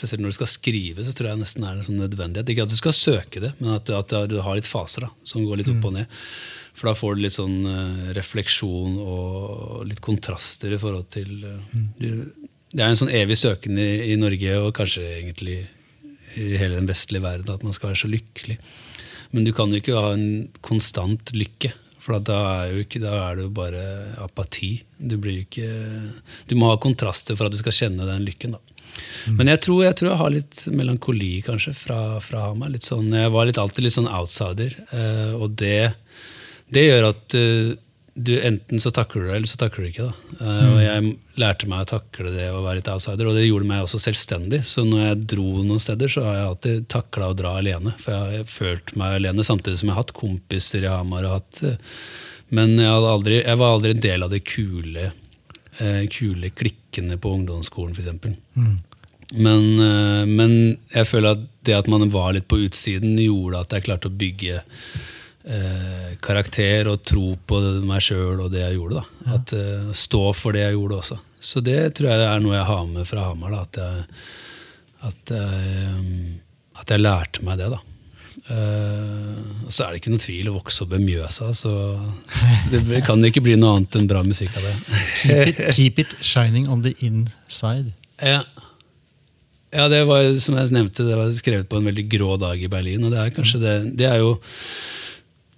[0.00, 2.48] Spesielt når du skal skrive, så tror jeg nesten er en sånn nødvendighet.
[2.48, 5.44] Ikke at du skal søke det, men at, at du har litt faser da, som
[5.44, 6.20] går litt opp og ned.
[6.72, 11.74] For da får du litt sånn eh, refleksjon og litt kontraster i forhold til eh,
[12.00, 12.08] du,
[12.72, 15.58] Det er en sånn evig søken i, i Norge, og kanskje egentlig
[16.40, 18.56] i hele den vestlige verden, at man skal være så lykkelig.
[19.34, 21.74] Men du kan jo ikke ha en konstant lykke.
[22.00, 23.82] For da er, jo ikke, da er det jo bare
[24.24, 24.72] apati.
[24.96, 25.68] Du, blir ikke,
[26.48, 28.56] du må ha kontraster for at du skal kjenne den lykken.
[28.56, 28.79] da.
[29.38, 32.74] Men jeg tror, jeg tror jeg har litt melankoli kanskje fra, fra Hamar.
[32.84, 34.74] Sånn, jeg var litt, alltid litt sånn outsider.
[34.94, 35.92] Uh, og det,
[36.74, 37.78] det gjør at uh,
[38.20, 40.08] du enten så takler du det, eller så takler du ikke.
[40.08, 40.36] da.
[40.40, 43.68] Eh, Og jeg lærte meg å takle det å være litt outsider, og det gjorde
[43.70, 44.60] meg også selvstendig.
[44.68, 47.94] Så når jeg dro noen steder, så har jeg alltid takla å dra alene.
[48.02, 51.28] For jeg har følt meg alene, samtidig som jeg har hatt kompiser i Hamar.
[51.28, 51.64] og hatt...
[52.50, 55.12] Men jeg, aldri, jeg var aldri en del av det kule,
[55.80, 58.08] eh, kule klikkene på ungdomsskolen, f.eks.
[59.30, 60.54] Men, eh, men
[60.90, 64.18] jeg føler at det at man var litt på utsiden, gjorde at jeg klarte å
[64.22, 69.02] bygge eh, karakter og tro på meg sjøl og det jeg gjorde.
[69.02, 69.34] da.
[69.38, 71.20] At eh, Stå for det jeg gjorde også.
[71.40, 73.54] Så det tror jeg er noe jeg har med fra Hamar.
[73.54, 74.04] da, At jeg,
[75.10, 76.40] at jeg, um,
[76.80, 77.70] at jeg lærte meg det.
[77.72, 77.80] da.
[78.50, 81.72] Og så er det ikke noe tvil å vokse opp med Mjøsa, så
[82.72, 84.74] det kan ikke bli noe annet enn bra musikk av det.
[85.22, 87.92] Keep it, keep it shining on the inside.
[88.20, 88.42] Ja.
[89.72, 92.68] ja, det var som jeg nevnte, det var skrevet på en veldig grå dag i
[92.72, 93.06] Berlin.
[93.06, 94.34] Og det er kanskje det Det er jo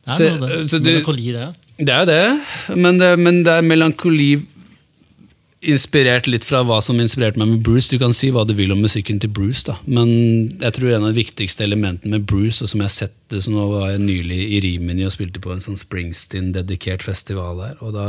[0.06, 0.60] Det er noe det.
[0.70, 1.48] så du- Melankoli, det.
[1.82, 4.30] Det er jo det, men det, men det er melankoli
[5.62, 7.90] inspirert litt fra hva som inspirerte meg med Bruce.
[7.92, 9.76] Du kan si hva du vil om musikken til Bruce, da.
[9.86, 10.10] men
[10.58, 13.44] jeg tror en av de viktigste elementene med Bruce, og som jeg har sett det,
[13.44, 17.80] som nå var jeg nylig i Rimini og spilte på en sånn Springsteen-dedikert festival der.
[17.80, 18.08] og da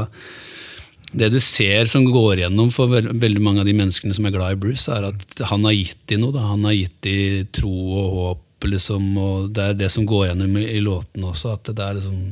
[1.14, 4.56] det du ser som går gjennom for veldig mange av de menneskene som er glad
[4.56, 6.34] i Bruce, er at han har gitt dem noe.
[6.34, 6.48] Da.
[6.50, 10.58] Han har gitt dem tro og håp, liksom, og det er det som går gjennom
[10.58, 11.54] i, låtene låten også.
[11.54, 12.24] At det er liksom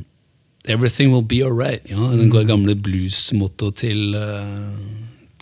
[0.64, 1.82] Everything will be alright.
[1.90, 2.10] Ja?
[2.14, 4.78] Den gamle blues-mottoet til, uh,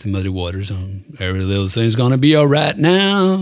[0.01, 0.71] til Muddy Waters.
[0.71, 3.37] Sånn, Every little thing's gonna be alright now.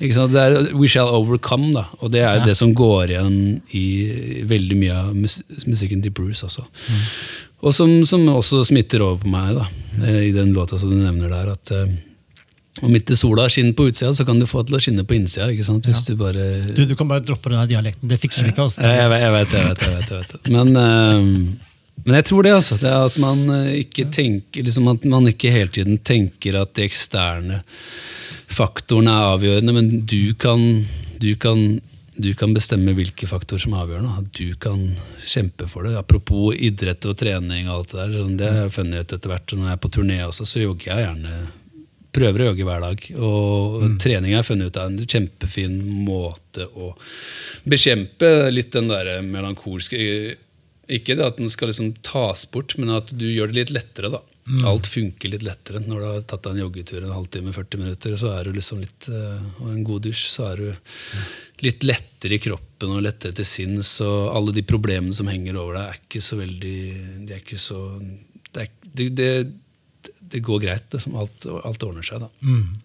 [0.00, 0.32] Ikke sant?
[0.34, 1.86] Det er We shall overcome, da.
[2.00, 2.44] Og det er Ja.
[2.44, 3.84] det som går igjen i
[4.48, 6.64] veldig mye av mus musikken til Bruce også.
[7.62, 9.68] Og som, som også smitter over på meg, da,
[9.98, 10.08] mm.
[10.28, 11.52] i den låta som du nevner der.
[11.52, 11.70] at
[12.82, 15.04] og midt i sola skinner på utsida, så kan du få det til å skinne
[15.04, 15.50] på innsida.
[15.52, 15.84] ikke sant?
[15.86, 18.08] Hvis du bare Du, du kan bare droppe den dialekten.
[18.08, 18.64] Det fikser vi ikke.
[18.64, 18.80] Altså.
[18.80, 20.50] Jeg, jeg, vet, jeg, vet, jeg, vet, jeg, vet, jeg vet.
[20.56, 21.71] Men, eh,
[22.04, 22.78] men jeg tror det, altså.
[22.80, 26.74] Det er at man eh, ikke tenker liksom At man ikke hele tiden tenker at
[26.78, 27.62] de eksterne
[28.52, 30.60] faktorene er avgjørende, men du kan,
[31.22, 31.78] du kan,
[32.20, 34.18] du kan bestemme hvilke faktorer som er avgjørende.
[34.20, 34.82] At du kan
[35.24, 35.94] kjempe for det.
[35.96, 38.18] Apropos idrett og trening og alt det der.
[38.18, 39.56] sånn, Det har jeg funnet ut etter hvert.
[39.56, 41.40] Når jeg er på turné også, så jogger jeg gjerne
[42.12, 43.06] prøver å jogge hver dag.
[43.24, 46.92] Og trening har jeg funnet ut er en kjempefin måte å
[47.64, 50.02] bekjempe litt den der melankolske
[50.92, 54.12] Ikke det at den skal liksom tas bort, men at du gjør det litt lettere.
[54.12, 54.22] da.
[54.66, 55.80] Alt funker litt lettere.
[55.86, 58.80] Når du har tatt deg en joggetur en halvtime, 40 minutter, så er du liksom
[58.82, 60.68] litt, eh, og en god dusj, så er du
[61.62, 63.94] litt lettere i kroppen og lettere til sinns.
[64.02, 66.78] Og alle de problemene som henger over deg, er ikke så veldig
[67.28, 67.82] De er ikke så
[68.52, 70.88] Det, er, det, det, det går greit.
[70.92, 71.14] Liksom.
[71.22, 72.26] alt, alt ordner seg.
[72.26, 72.28] da.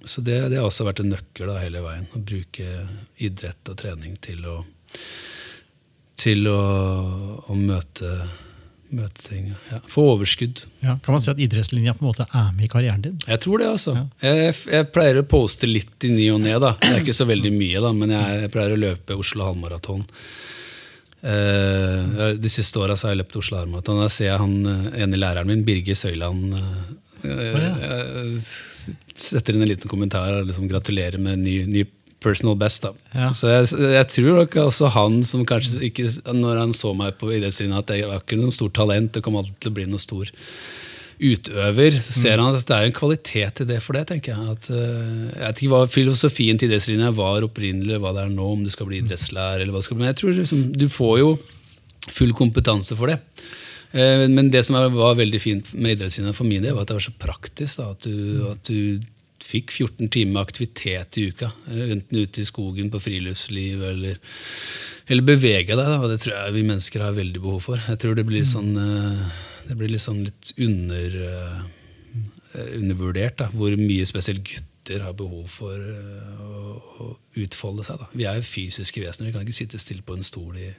[0.05, 2.05] Så det, det har også vært en nøkkel da, hele veien.
[2.13, 2.85] Å bruke
[3.17, 4.61] idrett og trening til å,
[6.17, 6.59] til å,
[7.45, 8.11] å møte,
[8.89, 9.51] møte ting.
[9.69, 9.79] Ja.
[9.91, 10.63] Få overskudd.
[10.81, 13.17] Ja, kan man si at idrettslinja på en måte er med i karrieren din?
[13.27, 13.95] Jeg tror det, altså.
[14.23, 16.55] Jeg, jeg pleier å poste litt i ny og ne.
[16.61, 16.75] da.
[16.81, 20.05] Det er ikke så veldig mye, da, men jeg, jeg pleier å løpe Oslo halvmaraton.
[21.21, 24.01] Eh, de siste åra har jeg løpt Oslo halvmaraton.
[24.01, 28.49] Da ser jeg han eh, ene læreren min, Birger Søyland, eh, eh,
[29.17, 31.85] setter inn en liten kommentar og liksom gratulerer med ny, ny
[32.23, 32.81] personal best.
[32.83, 32.93] da.
[33.13, 33.29] Ja.
[33.35, 37.29] Så jeg, jeg tror nok også han som kanskje ikke Når han så meg på
[37.35, 40.01] idrettslinja, at jeg var ikke noe stort talent, det kom alltid til å bli noe
[40.01, 40.31] stor
[41.17, 44.03] utøver, så ser han at det er en kvalitet i det for det.
[44.11, 48.11] tenker Jeg at, eh, jeg vet ikke hva filosofien til idrettslinja var opprinnelig, eller hva
[48.13, 50.05] det er nå, om du skal bli idrettslærer, eller hva det skal bli.
[50.05, 51.31] Men jeg tror liksom, du får jo
[52.13, 53.17] full kompetanse for det.
[53.97, 56.99] Eh, Men det som var veldig fint med idrettslinja for min del, var at det
[56.99, 57.77] var så praktisk.
[57.81, 59.01] Da, at, du, at du
[59.47, 61.51] fikk 14 timer aktivitet i uka.
[61.71, 64.19] eh, Enten ute i skogen på friluftsliv eller,
[65.07, 65.91] eller bevege deg.
[65.97, 67.81] Og det tror jeg vi mennesker har veldig behov for.
[67.87, 73.75] Jeg tror det blir sånn, eh, det blir liksom litt under, eh, undervurdert da, hvor
[73.79, 77.09] mye spesielt gutter har behov for eh, å, å
[77.43, 77.99] utfolde seg.
[78.03, 78.11] Da.
[78.15, 80.71] Vi er jo fysiske vesener, vi kan ikke sitte stille på en stol i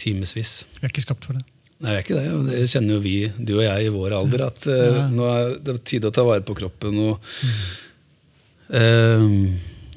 [0.00, 0.64] timevis.
[0.80, 1.44] Vi er ikke skapt for det.
[1.84, 2.28] Nei, jeg er ikke det.
[2.48, 5.76] Det kjenner jo vi, du og jeg, i vår alder, at eh, nå er det
[5.84, 7.34] tid å ta vare på kroppen og,
[8.72, 9.26] uh,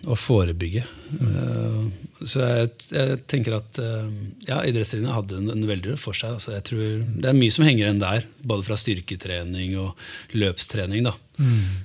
[0.08, 0.84] og forebygge.
[1.22, 1.88] Uh,
[2.26, 4.08] så jeg, jeg tenker at eh,
[4.48, 6.38] ja, idrettslinja hadde en, en veldig for seg.
[6.38, 11.06] Altså, jeg tror Det er mye som henger igjen der, både fra styrketrening og løpstrening.
[11.06, 11.14] da.
[11.38, 11.76] Eh,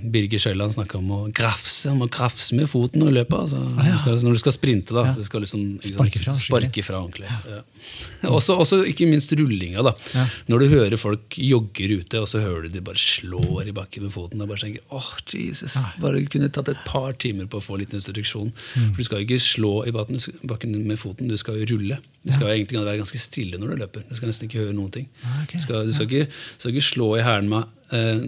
[0.00, 3.36] Birger Sjøland snakka om å grafse, om å grafse med foten og løpe.
[3.44, 3.94] Altså, ja.
[3.94, 5.04] du skal, når du skal sprinte, da.
[5.10, 5.14] Ja.
[5.18, 7.28] Du skal liksom, Sparke fra, sparke fra ordentlig.
[7.28, 7.60] Ja.
[8.36, 9.82] Også, også ikke minst rullinga.
[9.84, 9.94] da.
[10.14, 10.26] Ja.
[10.52, 14.04] Når du hører folk jogger ute, og så hører du de bare slår i bakken
[14.04, 14.42] med foten.
[14.44, 17.94] Og bare tenker, åh, Jesus, bare kunne tatt et par timer på å få litt
[17.96, 18.52] instruksjon.
[18.52, 18.90] Mm.
[18.92, 22.00] For du skal jo ikke slå i bakken, med foten, du skal jo rulle.
[22.20, 24.04] Du skal jo egentlig være ganske stille når du løper.
[24.08, 25.08] Du skal nesten ikke høre noen ting.
[25.24, 25.56] Ah, ok.
[25.56, 28.24] Du, skal, du, skal ikke, du skal ikke slå i hælen med eh,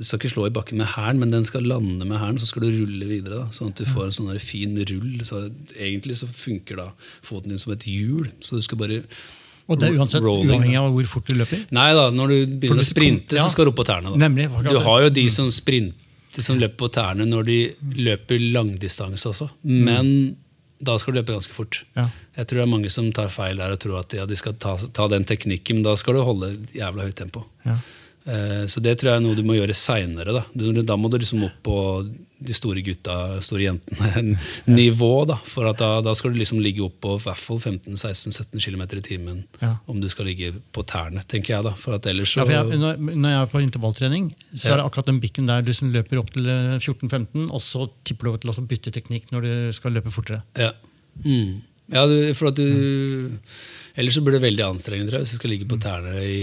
[0.00, 2.46] du skal ikke slå i bakken med hælen, men den skal lande med hælen, så
[2.48, 3.42] skal du rulle videre.
[3.42, 5.18] Da, sånn at du får en sånn fin rull.
[5.28, 5.42] Så
[5.76, 6.86] egentlig så funker da
[7.26, 8.30] foten din som et hjul.
[8.40, 9.02] Så du skal bare
[9.68, 11.66] Og det er uansett rolling, uavhengig av hvor fort du løper?
[11.76, 13.44] Nei da, når du begynner du å sprinte, ja.
[13.44, 14.16] så skal du opp på tærne.
[14.16, 17.60] Nemlig, Du har jo de som sprinter, som løper på tærne når de
[18.08, 19.50] løper langdistanse også.
[19.68, 20.38] Men
[20.80, 21.82] da skal du løpe ganske fort.
[21.92, 22.08] Ja.
[22.40, 24.56] Jeg tror det er mange som tar feil der og tror at ja, de skal
[24.56, 27.44] ta, ta den teknikken, men da skal du holde jævla høyt tempo.
[27.68, 27.76] Ja.
[28.30, 30.34] Eh, Så det tror jeg er noe du må gjøre seinere.
[30.36, 30.44] Da.
[30.86, 31.76] Da må du liksom opp på
[32.40, 33.14] de store gutta,
[33.44, 35.10] store jentene-nivå.
[35.30, 38.62] da, For at da, da skal du liksom ligge opp på i hvert fall 15-16-17
[38.64, 39.42] km i timen.
[39.60, 39.74] Ja.
[39.90, 41.66] Om du skal ligge på tærne, tenker jeg.
[41.68, 42.40] da, for at ellers så...
[42.42, 44.74] Ja, for jeg, når, når jeg er på intervalltrening, så Ja.
[44.74, 47.88] er det akkurat den bikken der du liksom løper opp til eh, 14-15, og så
[48.08, 50.42] tipper du over til å bytte teknikk når du skal løpe fortere.
[50.56, 50.72] Ja,
[51.24, 51.60] mm.
[51.92, 53.36] ja du, for at du
[53.98, 56.38] Ellers så blir det veldig anstrengende tror jeg, hvis du skal ligge på tærne i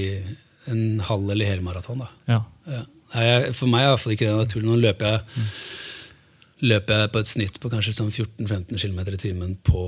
[0.72, 2.04] en halv eller helmaraton.
[2.04, 2.10] da.
[2.28, 2.42] Ja.
[2.68, 2.84] Ja.
[3.56, 4.68] For meg er iallfall ikke det naturlig.
[4.68, 5.46] Nå løper jeg,
[6.68, 9.84] løper jeg på et snitt på kanskje sånn 14-15 km i timen på,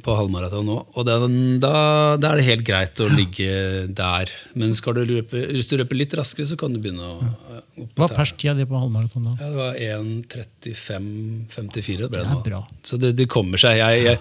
[0.00, 0.86] på halvmaraton nå.
[0.96, 3.48] Og den, da, da er det helt greit å ligge
[3.92, 4.30] der.
[4.58, 7.28] Men skal du løpe, hvis du løper litt raskere, så kan du begynne å ja,
[7.98, 8.54] Hva tærne.
[8.58, 9.32] di på halvmaraton da?
[9.40, 12.08] Ja, det var 1.35,54.
[12.08, 12.60] Det, Det.
[12.88, 13.72] Så det, det kommer seg.
[13.82, 14.16] Jeg, jeg,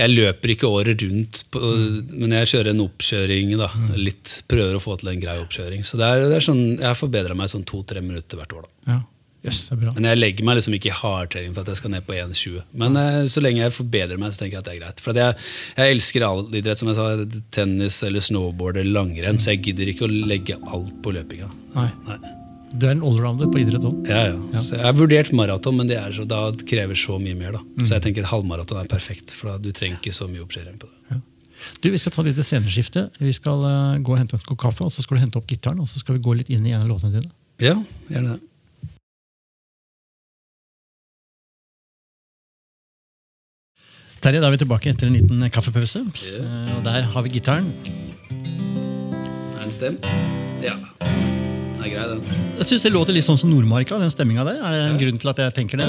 [0.00, 1.58] jeg løper ikke året rundt, på,
[2.14, 3.46] men jeg kjører en oppkjøring.
[3.60, 5.80] da, litt, Prøver å få til en grei oppkjøring.
[5.86, 8.62] Så det er, det er sånn, Jeg har forbedra meg sånn to-tre minutter hvert år.
[8.66, 8.70] da.
[8.94, 8.98] Ja.
[9.44, 9.92] Jøss, det er bra.
[9.96, 12.62] Men jeg legger meg liksom ikke i hardtrening for at jeg skal ned på 1,20.
[12.80, 15.02] Men eh, så lenge jeg forbedrer meg, så tenker jeg at det er greit.
[15.04, 15.36] For jeg,
[15.76, 19.92] jeg elsker all idrett, som jeg sa, tennis eller snowboard eller langrenn, så jeg gidder
[19.92, 21.50] ikke å legge alt på løpinga.
[21.76, 21.90] Nei.
[22.08, 22.18] Nei.
[22.74, 24.08] Du er en allrounder på idrett òg.
[24.10, 24.62] Ja, ja.
[24.62, 27.60] Så jeg har vurdert maraton, men det så, da krever så mye mer.
[27.60, 27.84] Mm.
[27.84, 30.88] Så jeg tenker halvmaraton er perfekt, for da, du trenger ikke så mye oppkjøring på
[30.88, 31.20] det.
[31.80, 33.06] Du, Vi skal ta litt sceneskifte.
[33.20, 35.80] Vi skal uh, gå og hente opp kaffe, og så skal du hente opp gitaren,
[35.80, 37.30] og så skal vi gå litt inn i en av låtene dine.
[37.62, 37.76] Ja,
[38.10, 38.53] gjerne det.
[44.24, 46.00] Terje, da er vi tilbake etter en liten kaffepause.
[46.24, 46.38] Ja.
[46.40, 47.66] Eh, Og der har vi gitaren.
[49.52, 50.06] Er den stemt?
[50.64, 50.78] Ja.
[51.00, 52.22] Den er grei, den.
[52.58, 54.62] Jeg syns det låter litt sånn som Nordmarka, den stemminga der.
[54.64, 55.88] Er det en grunn til at jeg tenker det?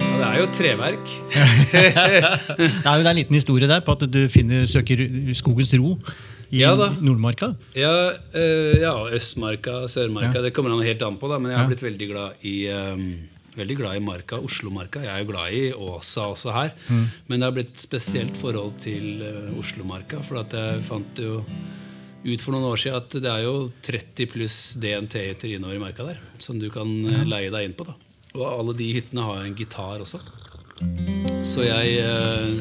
[0.00, 1.12] Ja, det er jo treverk.
[1.70, 4.96] Det er jo det er en liten historie der på at du finner, søker
[5.36, 5.98] skogens ro
[6.50, 6.72] i Ja.
[6.74, 7.52] Nordmarka.
[7.76, 7.92] Ja,
[8.34, 10.42] øh, ja Østmarka, Sørmarka, Ja.
[10.48, 11.38] det kommer an helt an på, da.
[11.38, 11.68] Men jeg har Ja.
[11.68, 13.12] blitt veldig glad i ehm,
[13.58, 15.02] Veldig glad i Marka, Oslomarka.
[15.02, 16.70] Jeg er jo glad i Åsa også her.
[16.86, 17.06] Mm.
[17.26, 20.20] Men det har blitt spesielt forhold til uh, Oslomarka.
[20.26, 23.54] For at jeg fant jo ut for noen år siden at det er jo
[23.86, 26.22] 30 pluss DNT-hytter innover i marka der.
[26.38, 27.88] Som du kan uh, leie deg inn på.
[27.90, 27.96] da
[28.38, 30.22] Og alle de hyttene har en gitar også.
[31.42, 32.54] Så jeg, uh,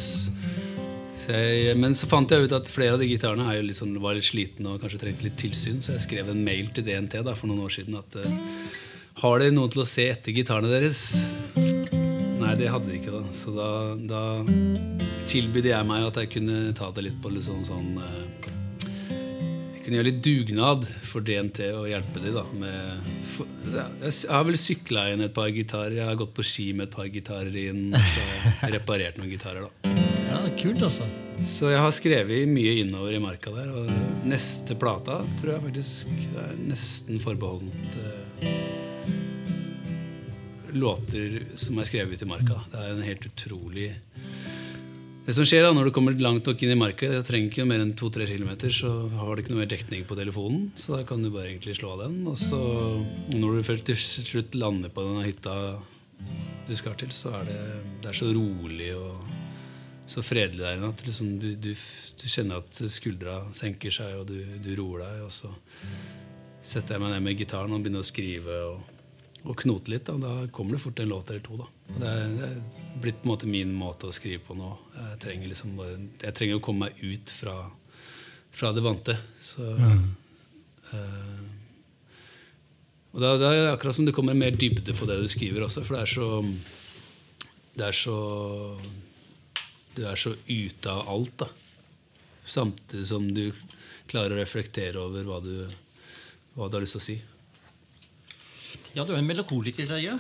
[1.20, 3.78] så jeg Men så fant jeg ut at flere av de gitarene er jo litt
[3.78, 6.90] sånn, var litt slitne og kanskje trengte litt tilsyn, så jeg skrev en mail til
[6.90, 8.24] DNT da for noen år siden at
[9.20, 11.04] har dere noen til å se etter gitarene deres?
[12.40, 13.24] Nei, det hadde de ikke, da.
[13.36, 13.70] Så da,
[14.10, 14.22] da
[15.30, 18.48] tilbydde jeg meg at jeg kunne ta det litt på litt sånn, sånn eh,
[19.10, 24.48] Jeg kunne gjøre litt dugnad for DNT og hjelpe dem da, med for, Jeg har
[24.48, 27.60] vel sykla inn et par gitarer, jeg har gått på ski med et par gitarer
[27.68, 28.26] inn, så
[28.64, 29.96] jeg reparert noen gitarer, da.
[30.30, 31.06] Ja, det er Kult, altså.
[31.50, 33.70] Så jeg har skrevet mye innover i marka der.
[33.72, 36.12] Og neste plata tror jeg faktisk
[36.44, 38.89] er nesten forbeholdent eh,
[40.74, 42.62] låter som er skrevet i marka.
[42.72, 43.92] Det er en helt utrolig
[45.26, 47.66] Det som skjer da, når du kommer langt nok inn i marka, jeg trenger ikke
[47.70, 50.72] mer enn 2-3 km, så har du ikke noe mer dekning på telefonen.
[50.74, 52.24] Så da kan du bare egentlig slå av den.
[52.32, 52.58] Og så
[53.30, 55.54] når du til slutt lander på denne hytta
[56.66, 57.60] du skal til, så er det,
[58.02, 59.30] det er så rolig og
[60.10, 61.74] så fredelig der inne at liksom du, du,
[62.18, 65.20] du kjenner at skuldra senker seg, og du, du roer deg.
[65.28, 65.52] Og så
[66.66, 68.96] setter jeg meg ned med gitaren og begynner å skrive og,
[69.44, 70.08] og knote litt.
[70.08, 71.58] Da, da kommer det fort en låt eller to.
[71.88, 72.56] Det, er, det er
[73.02, 74.72] blitt på en måte min måte å skrive på nå.
[74.98, 77.56] Jeg trenger, liksom jeg trenger å komme meg ut fra,
[78.52, 79.16] fra det vante.
[79.44, 79.70] Så,
[80.94, 81.46] eh,
[83.10, 85.66] og da, da er det akkurat som det kommer mer dybde på det du skriver
[85.66, 86.28] også, for det er så
[87.80, 88.18] Det er så
[89.96, 91.50] du er så ute av alt, da.
[92.46, 93.50] Samtidig som du
[94.10, 95.68] klarer å reflektere over hva du,
[96.56, 97.18] hva du har lyst til å si.
[99.00, 100.18] Ja, du er en melakoliker, Terje.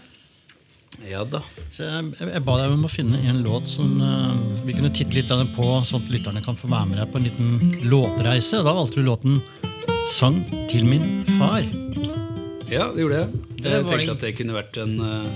[1.04, 1.42] Ja da.
[1.68, 5.18] Så jeg, jeg, ba deg om å finne en låt som uh, vi kunne titte
[5.18, 8.62] litt på, sånn at lytterne kan få være med deg på en liten låtreise.
[8.62, 9.42] Og da valgte du låten
[10.08, 10.40] 'Sang
[10.72, 11.68] til min far'.
[12.72, 13.44] Ja, det gjorde jeg.
[13.60, 15.28] Det Jeg tenkte at det kunne vært en uh,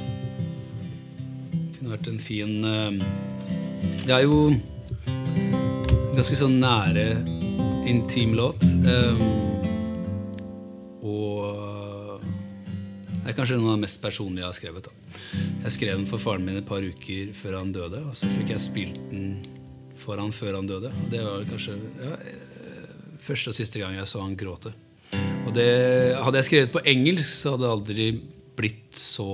[1.75, 2.91] Kunne vært en fin uh,
[4.07, 4.39] Det er jo
[6.15, 7.09] ganske sånn nære,
[7.91, 8.63] intim låt.
[8.87, 9.62] eh,
[13.33, 14.87] er kanskje noe av det mest personlige jeg har skrevet.
[14.87, 15.19] Da.
[15.65, 18.53] Jeg skrev den for faren min et par uker før han døde, og så fikk
[18.53, 19.37] jeg spilt den
[20.03, 20.91] for han før han døde.
[20.91, 24.73] Og det var kanskje ja, eh, første og siste gang jeg så han gråte.
[25.47, 25.67] Og det,
[26.17, 28.07] hadde jeg skrevet på engelsk, så hadde det aldri
[28.57, 29.27] blitt så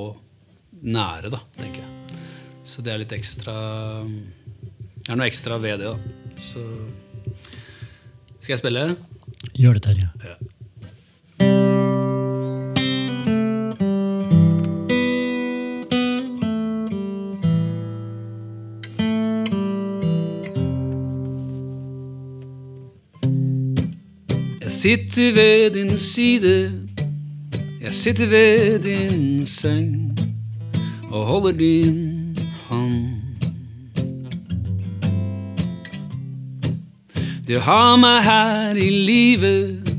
[0.80, 2.20] nære, da, tenker jeg.
[2.70, 3.54] Så det er litt ekstra
[4.06, 6.38] Det er noe ekstra ved det, da.
[6.40, 6.62] Så
[8.40, 8.86] Skal jeg spille?
[9.58, 10.12] Gjør det, Terje.
[10.24, 10.38] Ja.
[24.82, 26.72] Sitter ved din side,
[27.82, 30.20] jeg sitter ved din seng
[31.12, 33.08] og holder din hånd.
[37.48, 39.98] Du har meg her i livet,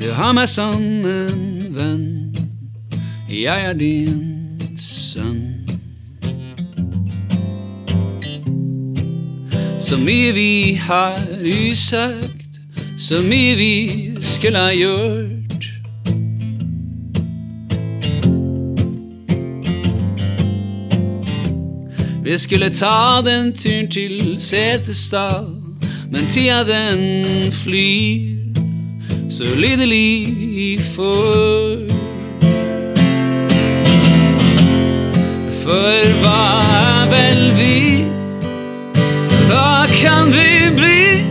[0.00, 1.44] du har meg som en
[1.76, 2.36] venn.
[3.30, 5.68] Jeg er din sønn.
[9.78, 12.39] Så mye vi har usagt,
[13.00, 15.64] så mye vi skulle ha gjort.
[22.24, 25.46] Vi skulle ta den turen til Setesdal,
[26.10, 28.54] men tida den flyr
[29.30, 31.88] så lidelig for.
[35.64, 36.44] For hva
[36.82, 38.04] er vel vi?
[39.48, 41.29] Hva kan vi bli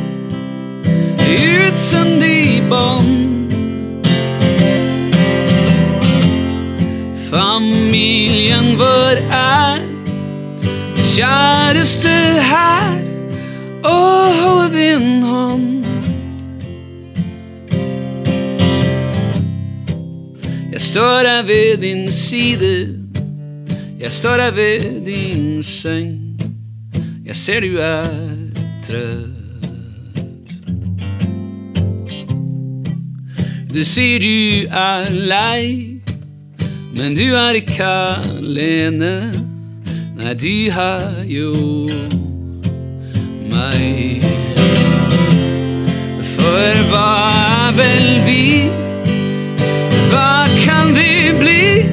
[2.70, 3.52] bånd?
[7.30, 9.82] Familien vår er
[11.16, 12.14] kjæreste
[12.50, 12.98] her
[13.84, 15.86] og holde din hånd.
[20.72, 22.96] Jeg står her ved din side,
[24.00, 26.42] Jeg står her ved din seng.
[27.26, 28.06] Jeg ser du er
[28.88, 29.39] trøtt.
[33.74, 36.01] Du sier du er lei,
[36.97, 39.30] men du er ikke alene.
[40.17, 41.51] Nei, du har jo
[43.51, 44.26] meg.
[46.32, 47.11] For hva
[47.67, 48.47] er vel vi?
[50.09, 51.86] Hva kan vi bli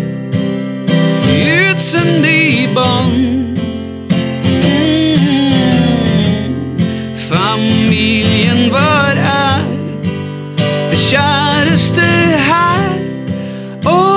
[1.29, 2.41] uten de
[2.73, 3.61] bånd?
[4.65, 5.37] Mm.
[7.29, 9.26] Familien vår
[11.13, 12.07] er det kjæreste
[12.49, 12.97] her.
[13.87, 14.16] Å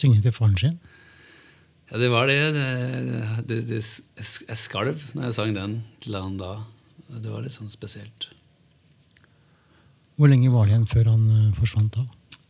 [0.00, 0.76] synge til faren sin.
[1.90, 2.38] Ja, det var det.
[2.54, 2.66] det,
[3.48, 6.60] det, det jeg skalv når jeg sang den til han da.
[7.10, 8.28] Det var litt sånn spesielt.
[10.20, 12.02] Hvor lenge var det igjen før han eh, forsvant da?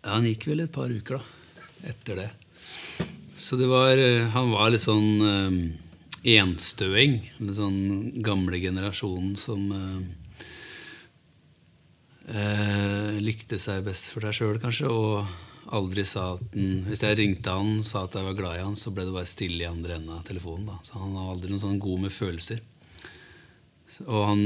[0.02, 2.30] Ja, han gikk vel et par uker da, etter det.
[3.40, 5.58] Så det var, eh, han var litt sånn um,
[6.26, 7.20] enstøing.
[7.38, 7.78] Den sånn
[8.26, 10.00] gamle generasjonen som eh,
[12.34, 14.90] uh, likte seg best for seg sjøl, kanskje.
[14.90, 15.24] Og
[15.76, 18.76] aldri sa at den, Hvis jeg ringte han sa at jeg var glad i han,
[18.78, 20.66] så ble det bare stille i andre enden av telefonen.
[20.72, 20.78] da.
[20.86, 22.62] Så han var aldri noen sånn god med følelser.
[24.06, 24.42] Og han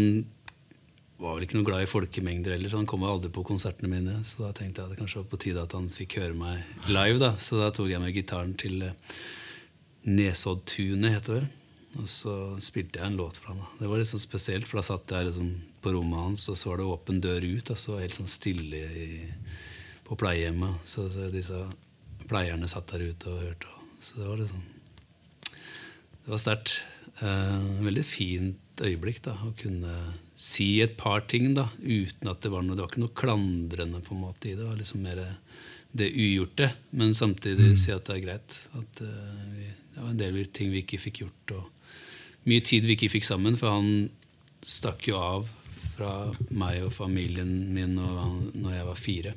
[1.20, 3.90] var vel ikke noe glad i folkemengder heller, så han kom jo aldri på konsertene
[3.90, 4.20] mine.
[4.26, 6.88] Så da tenkte jeg at det kanskje var på tide at han fikk høre meg
[6.90, 7.20] live.
[7.22, 7.34] da.
[7.40, 8.96] Så da tok jeg med gitaren til eh,
[10.04, 11.52] Nesoddtunet, heter det vel.
[12.02, 13.62] Og så spilte jeg en låt for han.
[13.62, 13.70] da.
[13.78, 15.52] Det var litt sånn spesielt, for da satt jeg liksom
[15.84, 18.18] på rommet hans, og så var det åpen dør ut, og så var det helt
[18.18, 19.08] sånn stille i,
[20.04, 20.84] på pleiehjemmet.
[20.88, 21.64] Så, så disse
[22.28, 23.72] pleierne satt der ute og hørte.
[24.00, 24.62] Så det var liksom
[26.24, 26.80] Det var sterkt.
[27.22, 29.92] Eh, veldig fint øyeblikk da, å kunne
[30.34, 34.00] si et par ting da, uten at det var noe Det var ikke noe klandrende
[34.02, 34.64] på en måte i det.
[34.64, 35.20] Det var liksom mer
[35.94, 38.58] det ugjorte, men samtidig si at det er greit.
[38.74, 42.88] At eh, vi, det var en del ting vi ikke fikk gjort, og mye tid
[42.88, 43.60] vi ikke fikk sammen.
[43.60, 44.08] For han
[44.64, 45.46] stakk jo av
[45.94, 49.34] fra meg og familien min han, når jeg var fire.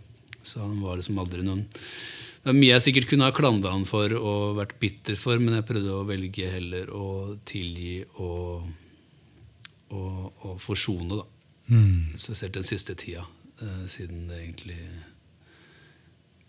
[0.48, 1.68] Så han var liksom aldri noen
[2.48, 5.58] det var mye jeg sikkert kunne ha klandra han for og vært bitter for, men
[5.58, 7.08] jeg prøvde å velge heller å
[7.44, 8.70] tilgi og,
[9.92, 11.26] og, og forsone, da.
[12.16, 13.26] Spesielt den siste tida,
[13.60, 14.80] eh, siden det egentlig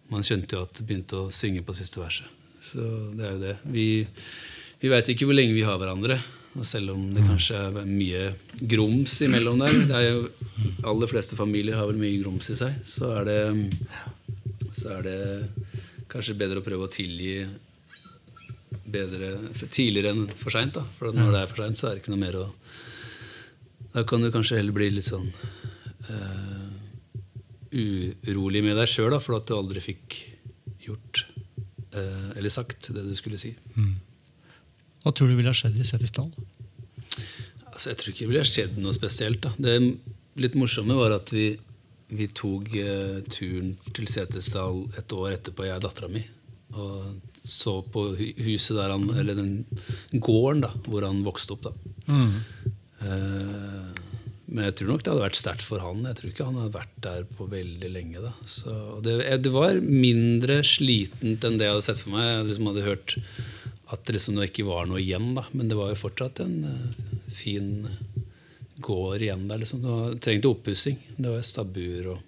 [0.09, 2.30] Man skjønte jo at det begynte å synge på siste verset.
[2.62, 2.86] Så
[3.18, 3.57] det er jo det.
[3.74, 3.88] Vi,
[4.80, 6.16] vi veit ikke hvor lenge vi har hverandre.
[6.64, 8.22] Selv om det kanskje er mye
[8.59, 10.16] grums imellom der det er
[10.88, 12.80] aller fleste familier har vel mye grums i seg.
[12.88, 13.40] Så er det,
[14.74, 15.18] så er det
[16.11, 17.44] kanskje bedre å prøve å tilgi
[18.88, 19.34] bedre
[19.68, 20.78] tidligere enn for seint.
[20.99, 22.49] For når det er for seint, så er det ikke noe mer å
[23.94, 25.30] Da kan du kanskje heller bli litt sånn
[26.09, 26.66] uh,
[27.72, 30.18] urolig med deg sjøl for at du aldri fikk
[30.84, 31.24] gjort
[31.96, 33.55] uh, eller sagt det du skulle si.
[35.05, 36.30] Hva tror du ville ha skjedd i Setesdal?
[37.70, 39.44] Altså, jeg tror ikke det ville skjedd noe spesielt.
[39.44, 39.53] Da.
[39.59, 39.76] Det
[40.42, 41.53] litt morsomme var at vi,
[42.14, 46.24] vi tok eh, turen til Setesdal et år etterpå, jeg og dattera mi.
[46.78, 49.55] Og så på huset der han, eller den
[50.12, 51.70] gården da, hvor han vokste opp.
[51.70, 51.72] da.
[53.07, 54.05] Eh,
[54.49, 56.07] men jeg tror nok det hadde vært sterkt for han.
[56.09, 58.22] Jeg tror ikke han hadde vært der på veldig lenge.
[58.24, 58.32] da.
[58.49, 58.74] Så
[59.05, 62.28] det, det var mindre slitent enn det jeg hadde sett for meg.
[62.30, 63.16] Jeg liksom hadde hørt
[63.93, 65.47] at det liksom ikke var noe igjen, da.
[65.57, 67.86] men det var jo fortsatt en uh, fin
[68.84, 69.62] gård igjen der.
[69.62, 69.80] liksom.
[69.82, 70.99] Det trengte oppussing.
[71.16, 72.24] Det var stabbur og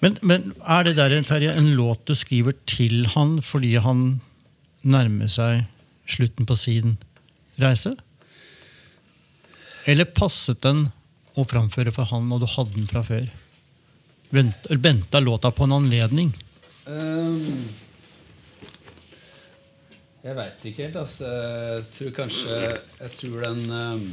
[0.00, 4.20] Men, men er det der en, Terje, en låt du skriver til han fordi han
[4.82, 5.66] nærmer seg
[6.10, 6.96] slutten på sin
[7.60, 7.92] reise?
[9.84, 10.86] Eller passet den
[11.36, 13.28] å framføre for han, og du hadde den fra før?
[14.34, 16.32] Vent- Venta låta på en anledning?
[16.88, 17.68] Ehm,
[20.24, 21.28] jeg veit ikke helt, altså.
[21.28, 22.60] Jeg tror kanskje
[23.00, 24.06] Jeg tror den um,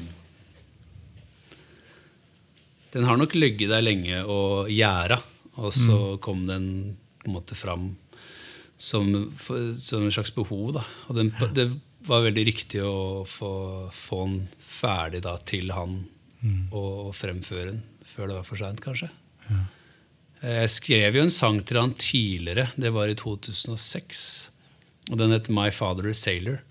[2.91, 5.21] Den har nok ligget der lenge og gjæra,
[5.63, 7.93] og så kom den på en måte fram
[8.75, 10.73] som, for, som en slags behov.
[10.75, 10.83] Da.
[11.07, 11.69] Og den, det
[12.03, 13.53] var veldig riktig å få,
[13.95, 16.01] få den ferdig da, til han
[16.73, 19.07] og fremføre den før det var for seint, kanskje.
[20.41, 24.50] Jeg skrev jo en sang til han tidligere, det var i 2006.
[25.11, 26.61] Og den heter My Father is Sailor.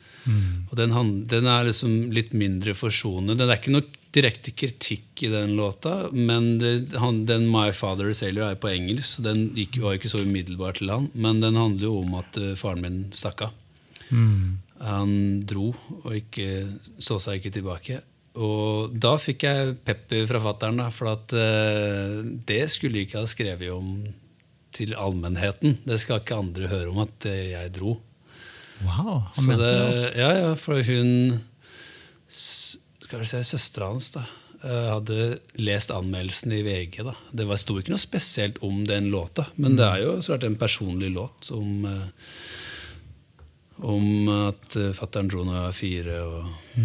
[0.70, 0.93] Og den,
[1.30, 3.38] den er liksom litt mindre forsonende.
[3.38, 8.11] Det er ikke noe direkte kritikk i den låta, men det, han, den My Father
[8.11, 11.09] is Sailor er på engelsk, så den gikk, var ikke så umiddelbart til han.
[11.14, 13.57] Men den handler jo om at uh, faren min stakk av.
[14.80, 15.12] Han
[15.47, 15.70] dro
[16.01, 16.49] og ikke,
[16.99, 18.01] så seg ikke tilbake.
[18.41, 23.30] Og da fikk jeg pepper fra fattern, for at uh, det skulle jeg ikke ha
[23.30, 23.95] skrevet om
[24.74, 25.80] til allmennheten.
[25.86, 27.97] Det skal ikke andre høre om at eh, jeg dro.
[28.81, 30.11] Wow, han mente det, det, altså.
[30.18, 31.11] ja, ja, for hun
[32.31, 34.22] Skal vi si søstera hans, da.
[34.62, 35.18] eh, Hadde
[35.61, 37.03] lest anmeldelsen i VG.
[37.05, 40.33] da Det var, sto ikke noe spesielt om den låta, men det er jo så
[40.35, 42.07] klart en personlig låt om eh,
[43.81, 46.16] Om at uh, fatter'n dro når jeg var fire.
[46.28, 46.83] Og,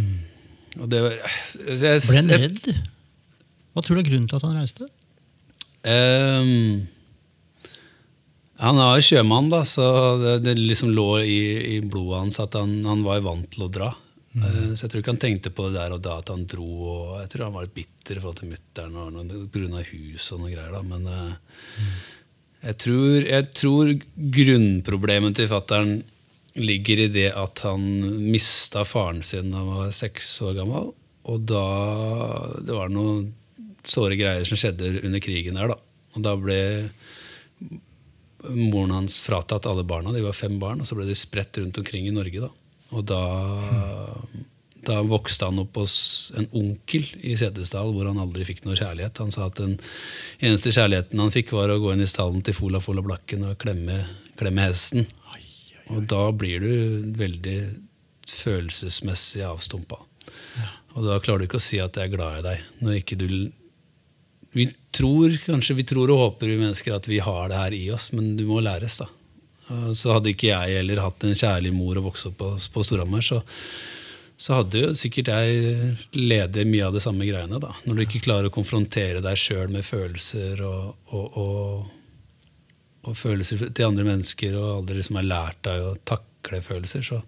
[0.79, 2.69] og det var jeg, jeg, Ble han redd?
[3.75, 4.87] Hva tror du er grunnen til at han reiste?
[5.91, 6.85] Ehm,
[8.61, 9.85] han var sjømann, da, så
[10.21, 11.39] det, det liksom lå i,
[11.75, 13.91] i blodet hans at han, han var vant til å dra.
[14.35, 16.65] Eh, så jeg tror ikke han tenkte på det der og da at han dro.
[16.65, 19.85] Og jeg tror han var litt bitter i forhold til mutter'n pga.
[19.91, 20.73] hus og noe greier.
[20.75, 21.95] da, Men mm.
[22.67, 23.95] jeg, tror, jeg tror
[24.39, 25.95] grunnproblemet til fattern
[26.55, 27.81] ligger i det at han
[28.31, 30.93] mista faren sin da han var seks år gammel.
[31.25, 31.65] Og da
[32.61, 33.33] Det var noen
[33.85, 35.77] såre greier som skjedde under krigen der, da.
[36.15, 36.59] Og da ble
[38.53, 40.13] moren hans fratatt alle barna.
[40.15, 42.47] De var fem barn, og så ble de spredt rundt omkring i Norge.
[42.47, 42.51] da.
[42.95, 43.21] Og da,
[44.85, 45.95] da vokste han opp hos
[46.37, 49.21] en onkel i Setesdal, hvor han aldri fikk noe kjærlighet.
[49.23, 49.77] Han sa at den
[50.39, 53.57] eneste kjærligheten han fikk, var å gå inn i stallen til Fola Fola Blakken og
[53.61, 54.03] klemme,
[54.39, 55.09] klemme hesten.
[55.93, 57.59] Og da blir du veldig
[58.29, 59.99] følelsesmessig avstumpa.
[60.95, 63.17] Og da klarer du ikke å si at jeg er glad i deg, når ikke
[63.19, 63.27] du
[64.55, 67.83] vi tror, kanskje vi tror og håper vi mennesker at vi har det her i
[67.91, 69.09] oss, men du må læres, da.
[69.97, 73.25] Så hadde ikke jeg heller hatt en kjærlig mor og vokst opp på, på Storhamar,
[73.25, 73.41] så,
[74.39, 77.59] så hadde jo sikkert jeg ledet mye av det samme greiene.
[77.59, 77.73] da.
[77.83, 82.39] Når du ikke klarer å konfrontere deg sjøl med følelser og, og, og,
[83.09, 87.19] og følelser til andre mennesker, og aldri liksom har lært deg å takle følelser, så,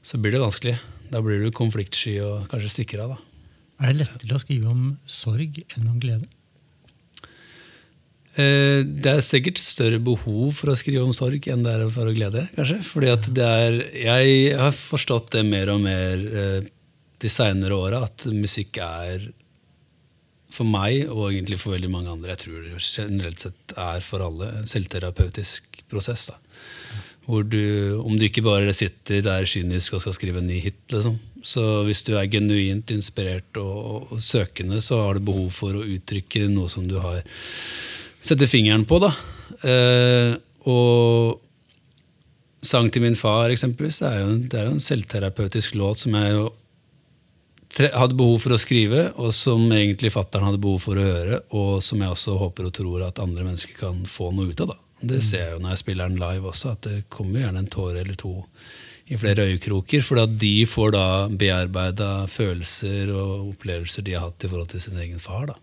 [0.00, 0.78] så blir det vanskelig.
[1.12, 3.18] Da blir du konfliktsky og kanskje stikker av.
[3.18, 3.20] da.
[3.82, 6.30] Er det lettere å skrive om sorg enn om glede?
[8.36, 12.08] Eh, Det er sikkert større behov for å skrive om sorg enn det er for
[12.10, 12.48] å glede.
[12.56, 12.82] kanskje.
[12.84, 16.60] Fordi at det er, Jeg har forstått det mer og mer eh,
[17.18, 19.32] de seinere åra, at musikk er
[20.52, 24.24] for meg, og egentlig for veldig mange andre, jeg tror det generelt sett er for
[24.24, 26.28] alle, en selvterapeutisk prosess.
[26.30, 26.36] da.
[27.26, 30.78] Hvor du, om du ikke bare sitter der kynisk og skal skrive en ny hit,
[30.92, 31.18] liksom.
[31.42, 35.76] Så hvis du er genuint inspirert og, og, og søkende, så har du behov for
[35.78, 37.22] å uttrykke noe som du har
[38.26, 39.12] Sette fingeren på, da.
[39.62, 41.42] Uh, og
[42.66, 46.32] Sang til min far, eksempelvis, det er jo, det er en selvterapeutisk låt som jeg
[46.34, 46.46] jo
[47.76, 51.84] hadde behov for å skrive, og som egentlig fattern hadde behov for å høre, og
[51.84, 54.72] som jeg også håper og tror at andre mennesker kan få noe ut av.
[54.72, 54.78] da.
[55.12, 57.72] Det ser jeg jo når jeg spiller den live også, at det kommer gjerne en
[57.72, 58.34] tåre eller to
[59.06, 64.46] i flere øyekroker, for at de får da bearbeida følelser og opplevelser de har hatt
[64.46, 65.52] i forhold til sin egen far.
[65.52, 65.60] da.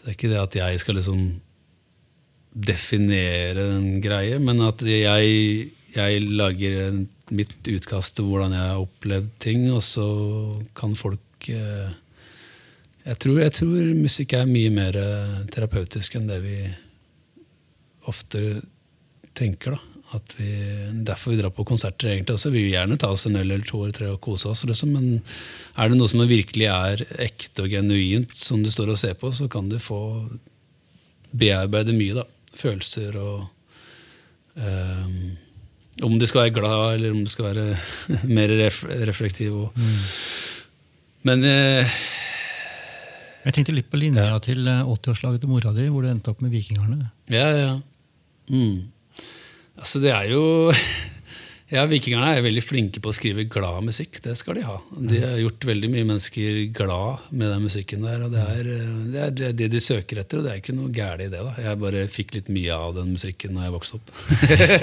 [0.00, 1.24] Så det er ikke det at jeg skal liksom
[2.56, 8.80] definere en greie, men at jeg, jeg lager en, mitt utkast til hvordan jeg har
[8.80, 10.06] opplevd ting, og så
[10.74, 11.92] kan folk eh,
[13.04, 16.56] jeg, tror, jeg tror musikk er mye mer eh, terapeutisk enn det vi
[18.10, 18.62] ofte
[19.36, 19.76] tenker.
[19.76, 19.89] da.
[20.16, 20.48] At vi,
[21.06, 22.50] derfor vi drar på konserter egentlig også.
[22.50, 24.96] Vi vil gjerne ta oss en øl eller to eller tre og kose oss, liksom,
[24.96, 25.20] men
[25.78, 29.30] er det noe som virkelig er ekte og genuint, som du står og ser på,
[29.30, 30.00] så kan du få
[31.30, 32.18] bearbeide mye.
[32.18, 32.26] da.
[32.58, 33.46] Følelser og
[34.58, 35.36] um,
[36.02, 37.78] Om du skal være glad, eller om du skal være
[38.36, 39.54] mer ref reflektiv.
[39.54, 39.84] Og,
[41.22, 41.98] Men uh,
[43.44, 46.42] Jeg tenkte litt på linja til eh, 80-årslaget til mora di, hvor du endte opp
[46.44, 47.12] med Vikingerne.
[47.30, 47.76] Ja, ja.
[48.50, 48.90] Mm.
[49.80, 50.44] Altså, det er jo
[51.70, 54.16] Ja, Vikingerne er veldig flinke på å skrive glad musikk.
[54.24, 54.72] Det skal de ha.
[54.90, 58.24] De har gjort veldig mye mennesker glad med den musikken der.
[58.26, 61.22] og Det er det, er det de søker etter, og det er ikke noe gærent
[61.22, 61.44] i det.
[61.46, 61.52] da.
[61.62, 64.10] Jeg bare fikk litt mye av den musikken når jeg vokste opp.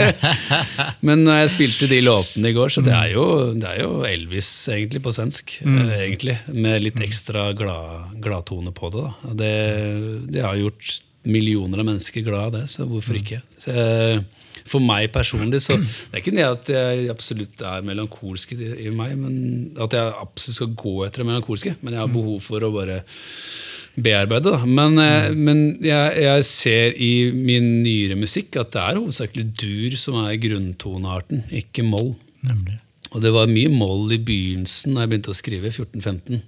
[1.10, 3.26] Men når jeg spilte de låtene i går, så det er jo,
[3.60, 5.58] det er jo Elvis egentlig på svensk.
[5.68, 5.82] Mm.
[5.98, 9.04] egentlig, Med litt ekstra glad- gladtone på det.
[9.04, 9.36] da.
[9.44, 9.54] Det,
[10.38, 13.42] det har gjort millioner av mennesker glad av det, så hvorfor ikke?
[13.60, 14.22] Så jeg,
[14.70, 18.92] for meg personlig så Det er ikke det at jeg absolutt er melankolsk i, i
[18.94, 19.38] meg, men
[19.84, 21.78] at jeg absolutt skal gå etter det melankolske.
[21.82, 23.02] Men jeg har behov for å bare
[23.98, 24.54] bearbeide.
[24.54, 24.62] Da.
[24.66, 25.40] Men, mm.
[25.48, 30.38] men jeg, jeg ser i min nyere musikk at det er hovedsakelig dur som er
[30.42, 32.14] grunntonearten, ikke moll.
[32.48, 32.78] Nemlig.
[33.16, 36.42] Og det var mye moll i begynnelsen da jeg begynte å skrive, 14-15.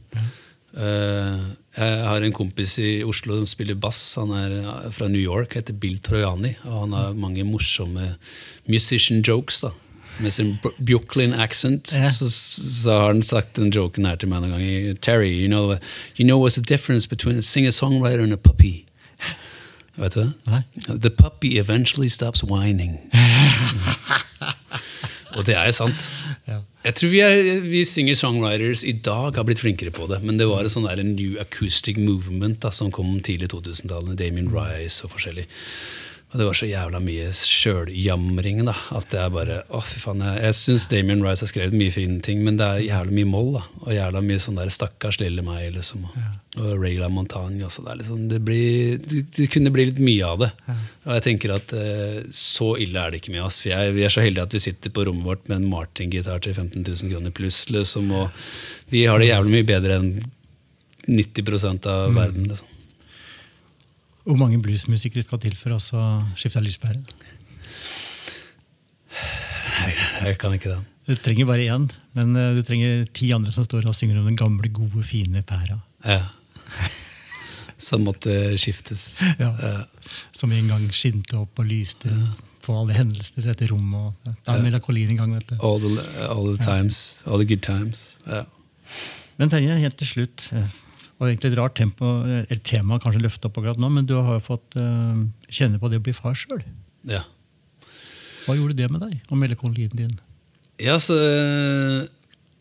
[0.79, 4.15] Eh, jeg har en kompis i Oslo som spiller bass.
[4.17, 6.55] Han er eh, fra New York, heter Bill Trojani.
[6.65, 8.15] Og han har mange morsomme
[8.67, 9.61] musician jokes.
[9.61, 9.69] da
[10.19, 11.93] Med sin Brooklyn accent.
[11.95, 12.09] yeah.
[12.11, 14.93] Så, så har han sagt den joken her til meg noen ganger.
[15.01, 15.77] Terry, you know,
[16.17, 18.85] you know what's the difference between a singer-songwriter and a puppy?
[19.95, 21.01] Vet du det?
[21.01, 22.99] The puppy eventually stops whining.
[25.37, 26.05] Og det er jo sant.
[26.47, 30.21] Jeg tror vi, er, vi singer-songwriters i dag har blitt flinkere på det.
[30.25, 34.17] Men det var en, sånn der new acoustic movement da, som kom tidlig i 2000-tallet.
[34.19, 35.45] Damien Rice og forskjellig.
[36.29, 40.19] Og det var så jævla mye sjøljamring da, at jeg bare Å, fy faen.
[40.21, 43.29] Jeg, jeg syns Damien Rice har skrevet mye fine ting, men det er jævla mye
[43.31, 43.49] moll.
[43.55, 46.05] da, Og jævla mye sånn der stakkars lille meg, liksom.
[46.05, 46.21] Og,
[46.61, 47.81] og Regla Montagne også.
[47.87, 50.51] Det, er liksom, det, blir, det, det kunne bli litt mye av det.
[51.07, 53.63] Og jeg tenker at eh, så ille er det ikke med oss.
[53.63, 56.45] For jeg, vi er så heldige at vi sitter på rommet vårt med en Martin-gitar
[56.45, 57.63] til 15 000 kroner pluss.
[57.73, 60.13] Liksom, og vi har det jævlig mye bedre enn
[61.09, 62.51] 90% av verden.
[62.53, 62.75] liksom.
[64.29, 65.79] Hvor mange bluesmusikere skal til for å
[66.37, 66.99] skifte lyspære?
[69.09, 69.95] Jeg,
[70.27, 70.83] jeg kan ikke det.
[71.09, 74.27] Du trenger bare én, men eh, du trenger ti andre som står og synger om
[74.29, 75.79] den gamle, gode, fine pæra.
[76.05, 76.27] Ja.
[77.81, 79.15] Som måtte skiftes.
[79.41, 79.49] Ja.
[79.57, 80.11] Ja.
[80.35, 82.11] Som en gang skinte opp og lyste
[82.61, 84.11] på alle hendelser etter rommet.
[84.27, 85.55] Og, det er melakolin en gang, vet du.
[85.57, 87.23] All, the, all the times.
[87.25, 88.19] All the good times.
[88.27, 88.43] Ja.
[89.41, 90.45] Men Terje, helt til slutt.
[91.19, 94.07] Eh, Og egentlig et rart tempo, eh, et tema kanskje løfte opp akkurat nå, men
[94.07, 95.19] du har jo fått uh,
[95.51, 96.63] kjenne på det å bli far sjøl.
[97.09, 97.25] ja.
[98.49, 100.15] Hva gjorde det med deg og melankolien din?
[100.81, 102.07] Ja, så øh,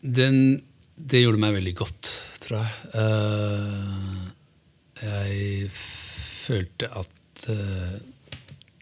[0.03, 0.61] den,
[0.95, 2.11] Det gjorde meg veldig godt,
[2.43, 2.73] tror jeg.
[2.93, 4.27] Uh,
[4.99, 7.95] jeg følte at uh,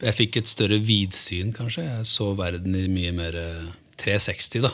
[0.02, 1.86] Jeg fikk et større vidsyn, kanskje.
[1.86, 4.70] Jeg så verden i mye mer eh, 360, da.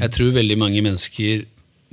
[0.00, 1.42] Jeg tror veldig mange mennesker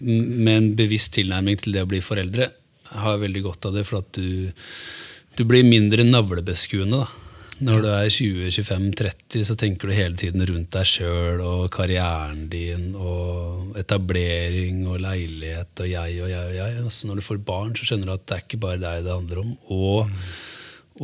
[0.01, 2.51] med en bevisst tilnærming til det å bli foreldre
[2.91, 4.51] har veldig godt av det, for at du,
[5.37, 7.03] du blir mindre navlebeskuende.
[7.05, 7.21] da.
[7.61, 12.87] Når du er 20-25-30, så tenker du hele tiden rundt deg sjøl og karrieren din
[12.97, 16.79] og etablering og leilighet og jeg og jeg og jeg.
[16.81, 19.13] Og når du får barn, så skjønner du at det er ikke bare deg det
[19.13, 19.51] handler om.
[19.77, 20.25] Og,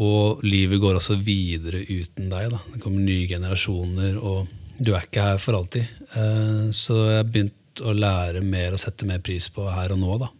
[0.01, 2.49] og livet går også videre uten deg.
[2.55, 2.63] Da.
[2.73, 4.49] Det kommer nye generasjoner, og
[4.81, 5.85] du er ikke her for alltid.
[6.17, 10.01] Eh, Så jeg har begynt å lære mer og sette mer pris på her og
[10.01, 10.17] nå.
[10.23, 10.31] da.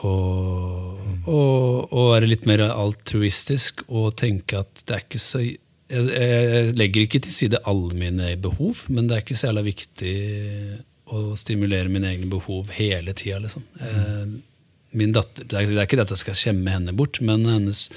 [0.00, 5.42] Og, og, og være litt mer altruistisk og tenke at det er ikke så
[5.90, 9.64] jeg, jeg legger ikke til side alle mine behov, men det er ikke så jævla
[9.66, 10.14] viktig
[11.10, 13.40] å stimulere mine egne behov hele tida.
[13.42, 13.64] Liksom.
[13.80, 14.36] Mm.
[15.00, 17.42] Min datter, det, er, det er ikke det at jeg skal skjemme henne bort, men
[17.48, 17.88] hennes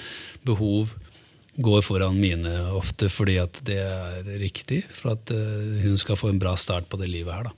[0.45, 0.95] behov
[1.61, 6.31] går foran mine ofte fordi at det er riktig, for at eh, hun skal få
[6.31, 7.51] en bra start på det livet her.
[7.51, 7.53] da.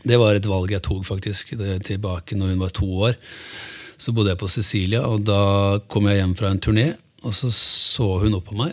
[0.00, 1.54] Det var et valg jeg tok faktisk
[1.86, 3.18] tilbake når hun var to år.
[4.00, 6.86] Så bodde jeg på Sicilia, og da kom jeg hjem fra en turné,
[7.20, 8.72] og så så hun opp på meg.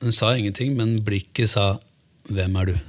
[0.00, 1.80] Hun sa ingenting, men blikket sa
[2.30, 2.80] 'Hvem er du?'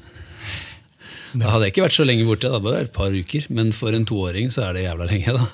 [1.33, 3.45] Da hadde jeg ikke vært så lenge borte, det hadde bare vært et par uker,
[3.49, 5.31] men for en toåring så er det jævla lenge.
[5.37, 5.45] da.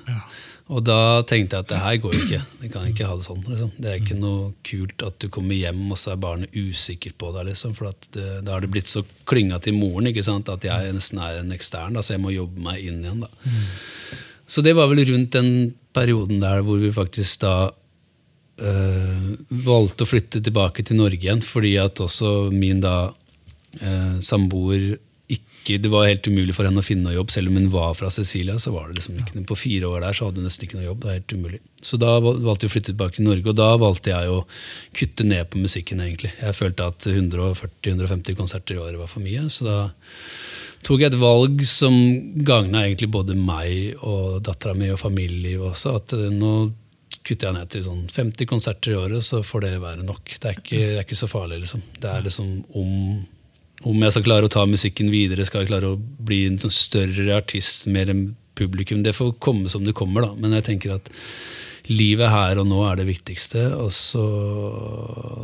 [0.68, 2.42] Og da tenkte jeg at det her går jo ikke.
[2.60, 3.44] Vi kan ikke ha det sånn.
[3.48, 3.70] Liksom.
[3.80, 7.32] Det er ikke noe kult at du kommer hjem, og så er barnet usikkert på
[7.36, 7.48] deg.
[7.54, 10.52] Liksom, for det, da har det blitt så klynga til moren ikke sant?
[10.52, 13.24] at jeg nesten er en ekstern, da, så jeg må jobbe meg inn igjen.
[13.24, 13.32] da.
[14.48, 15.52] Så det var vel rundt den
[15.96, 17.56] perioden der hvor vi faktisk da
[18.60, 22.98] øh, valgte å flytte tilbake til Norge igjen, fordi at også min da
[23.80, 24.98] øh, samboer
[25.68, 27.94] ikke Det var helt umulig for henne å finne noe jobb, selv om hun var
[28.00, 28.58] fra Cecilia.
[28.60, 29.48] så var det liksom ikke noe.
[29.48, 31.00] På fire år der så hadde hun nesten ikke noe jobb.
[31.02, 31.60] det var helt umulig.
[31.82, 34.40] Så da valgte vi å flytte tilbake til Norge, og da valgte jeg å
[34.98, 36.02] kutte ned på musikken.
[36.02, 36.32] egentlig.
[36.42, 39.78] Jeg følte at 140-150 konserter i året var for mye, så da
[40.88, 41.94] tok jeg et valg som
[42.48, 45.98] gagna egentlig både meg og dattera mi og familie også.
[46.00, 46.72] At eh, nå
[47.28, 50.38] kutter jeg ned til sånn 50 konserter i året, så får det være nok.
[50.38, 51.84] Det er ikke, det er ikke så farlig, liksom.
[52.00, 52.94] Det er liksom om
[53.86, 56.74] om jeg skal klare å ta musikken videre, skal jeg klare å bli en sånn
[56.74, 60.34] større artist, mer enn publikum, det får komme som det kommer, da.
[60.38, 61.12] Men jeg tenker at
[61.88, 64.26] livet her og nå er det viktigste, og så,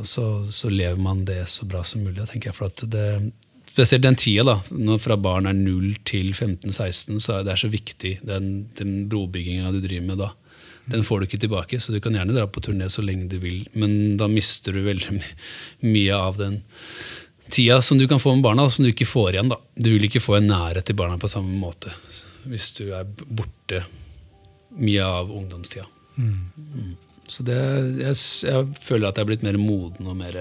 [0.08, 2.26] så, så lever man det så bra som mulig.
[2.30, 3.08] tenker jeg, for at det,
[3.74, 7.72] Spesielt den tida, da, når fra barn er 0 til 15-16, så er det så
[7.74, 10.28] viktig, den, den brobygginga du driver med da.
[10.94, 13.40] Den får du ikke tilbake, så du kan gjerne dra på turné så lenge du
[13.42, 15.16] vil, men da mister du veldig
[15.88, 16.60] mye av den
[17.50, 19.50] tida som du kan få med barna, som du ikke får igjen.
[19.52, 19.60] da.
[19.76, 21.94] Du vil ikke få en nærhet til barna på samme måte
[22.50, 23.84] hvis du er borte
[24.76, 25.86] mye av ungdomstida.
[26.18, 26.40] Mm.
[26.58, 26.94] Mm.
[27.28, 27.60] Så det,
[28.02, 28.18] jeg,
[28.50, 30.38] jeg, føler at jeg er blitt mer moden og mer,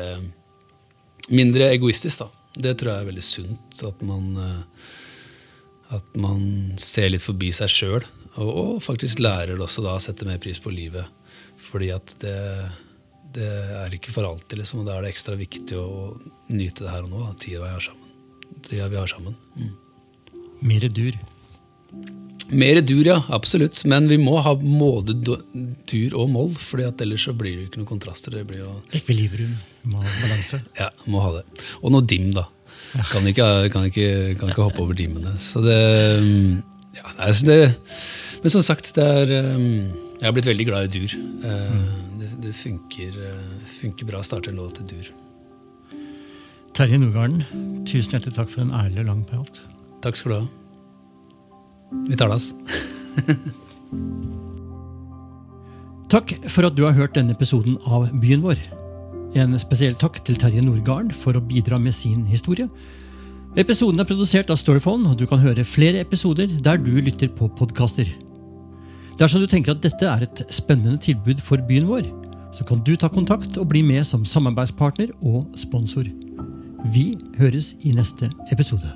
[1.30, 2.24] mindre egoistisk.
[2.24, 2.58] da.
[2.66, 3.84] Det tror jeg er veldig sunt.
[3.86, 4.88] At man, eh,
[5.96, 6.42] at man
[6.82, 8.08] ser litt forbi seg sjøl.
[8.34, 11.06] Og, og, faktisk lærer også da å sette mer pris på livet.
[11.62, 12.36] Fordi at det
[13.32, 16.14] det er ikke for alltid, liksom, og da er det ekstra viktig å
[16.52, 17.28] nyte det her og nå.
[17.40, 18.10] Tida vi har sammen.
[18.66, 19.36] Tida vi har sammen.
[19.56, 19.70] Mm.
[20.68, 21.16] Mere dur?
[22.52, 23.18] Mer dur, ja.
[23.32, 23.80] Absolutt.
[23.88, 27.82] Men vi må ha både dur og moll, for ellers så blir det jo ikke
[27.82, 28.36] noen kontraster.
[28.36, 29.56] Det blir jo Ekvilibrum,
[29.88, 30.60] balanse.
[30.80, 31.46] ja, må ha det.
[31.80, 32.46] Og noe dim, da.
[32.92, 33.06] Ja.
[33.08, 35.38] Kan, ikke, kan, ikke, kan, ikke, hoppe over dimmene.
[35.40, 35.80] Så det
[36.20, 36.60] mm,
[36.92, 37.60] Ja, det,
[38.42, 41.14] Men som sagt, det er mm, Jeg har blitt veldig glad i dur.
[41.40, 42.11] Eh, mm
[42.42, 45.06] det funker, eh, funker bra å starte en låt til dur.
[46.72, 47.44] Terje Nordgarden,
[47.86, 49.60] tusen hjertelig takk for en ærlig og lang prat.
[50.02, 50.46] Takk skal du ha.
[52.08, 52.54] Vi tar det oss.
[56.14, 58.58] takk for at du har hørt denne episoden av Byen vår.
[59.36, 62.68] En spesiell takk til Terje Nordgarden for å bidra med sin historie.
[63.60, 67.50] Episoden er produsert av Storyphone, og du kan høre flere episoder der du lytter på
[67.52, 68.08] podkaster.
[69.20, 72.08] Dersom du tenker at dette er et spennende tilbud for byen vår,
[72.52, 76.08] så kan du ta kontakt og bli med som samarbeidspartner og sponsor.
[76.92, 78.92] Vi høres i neste episode.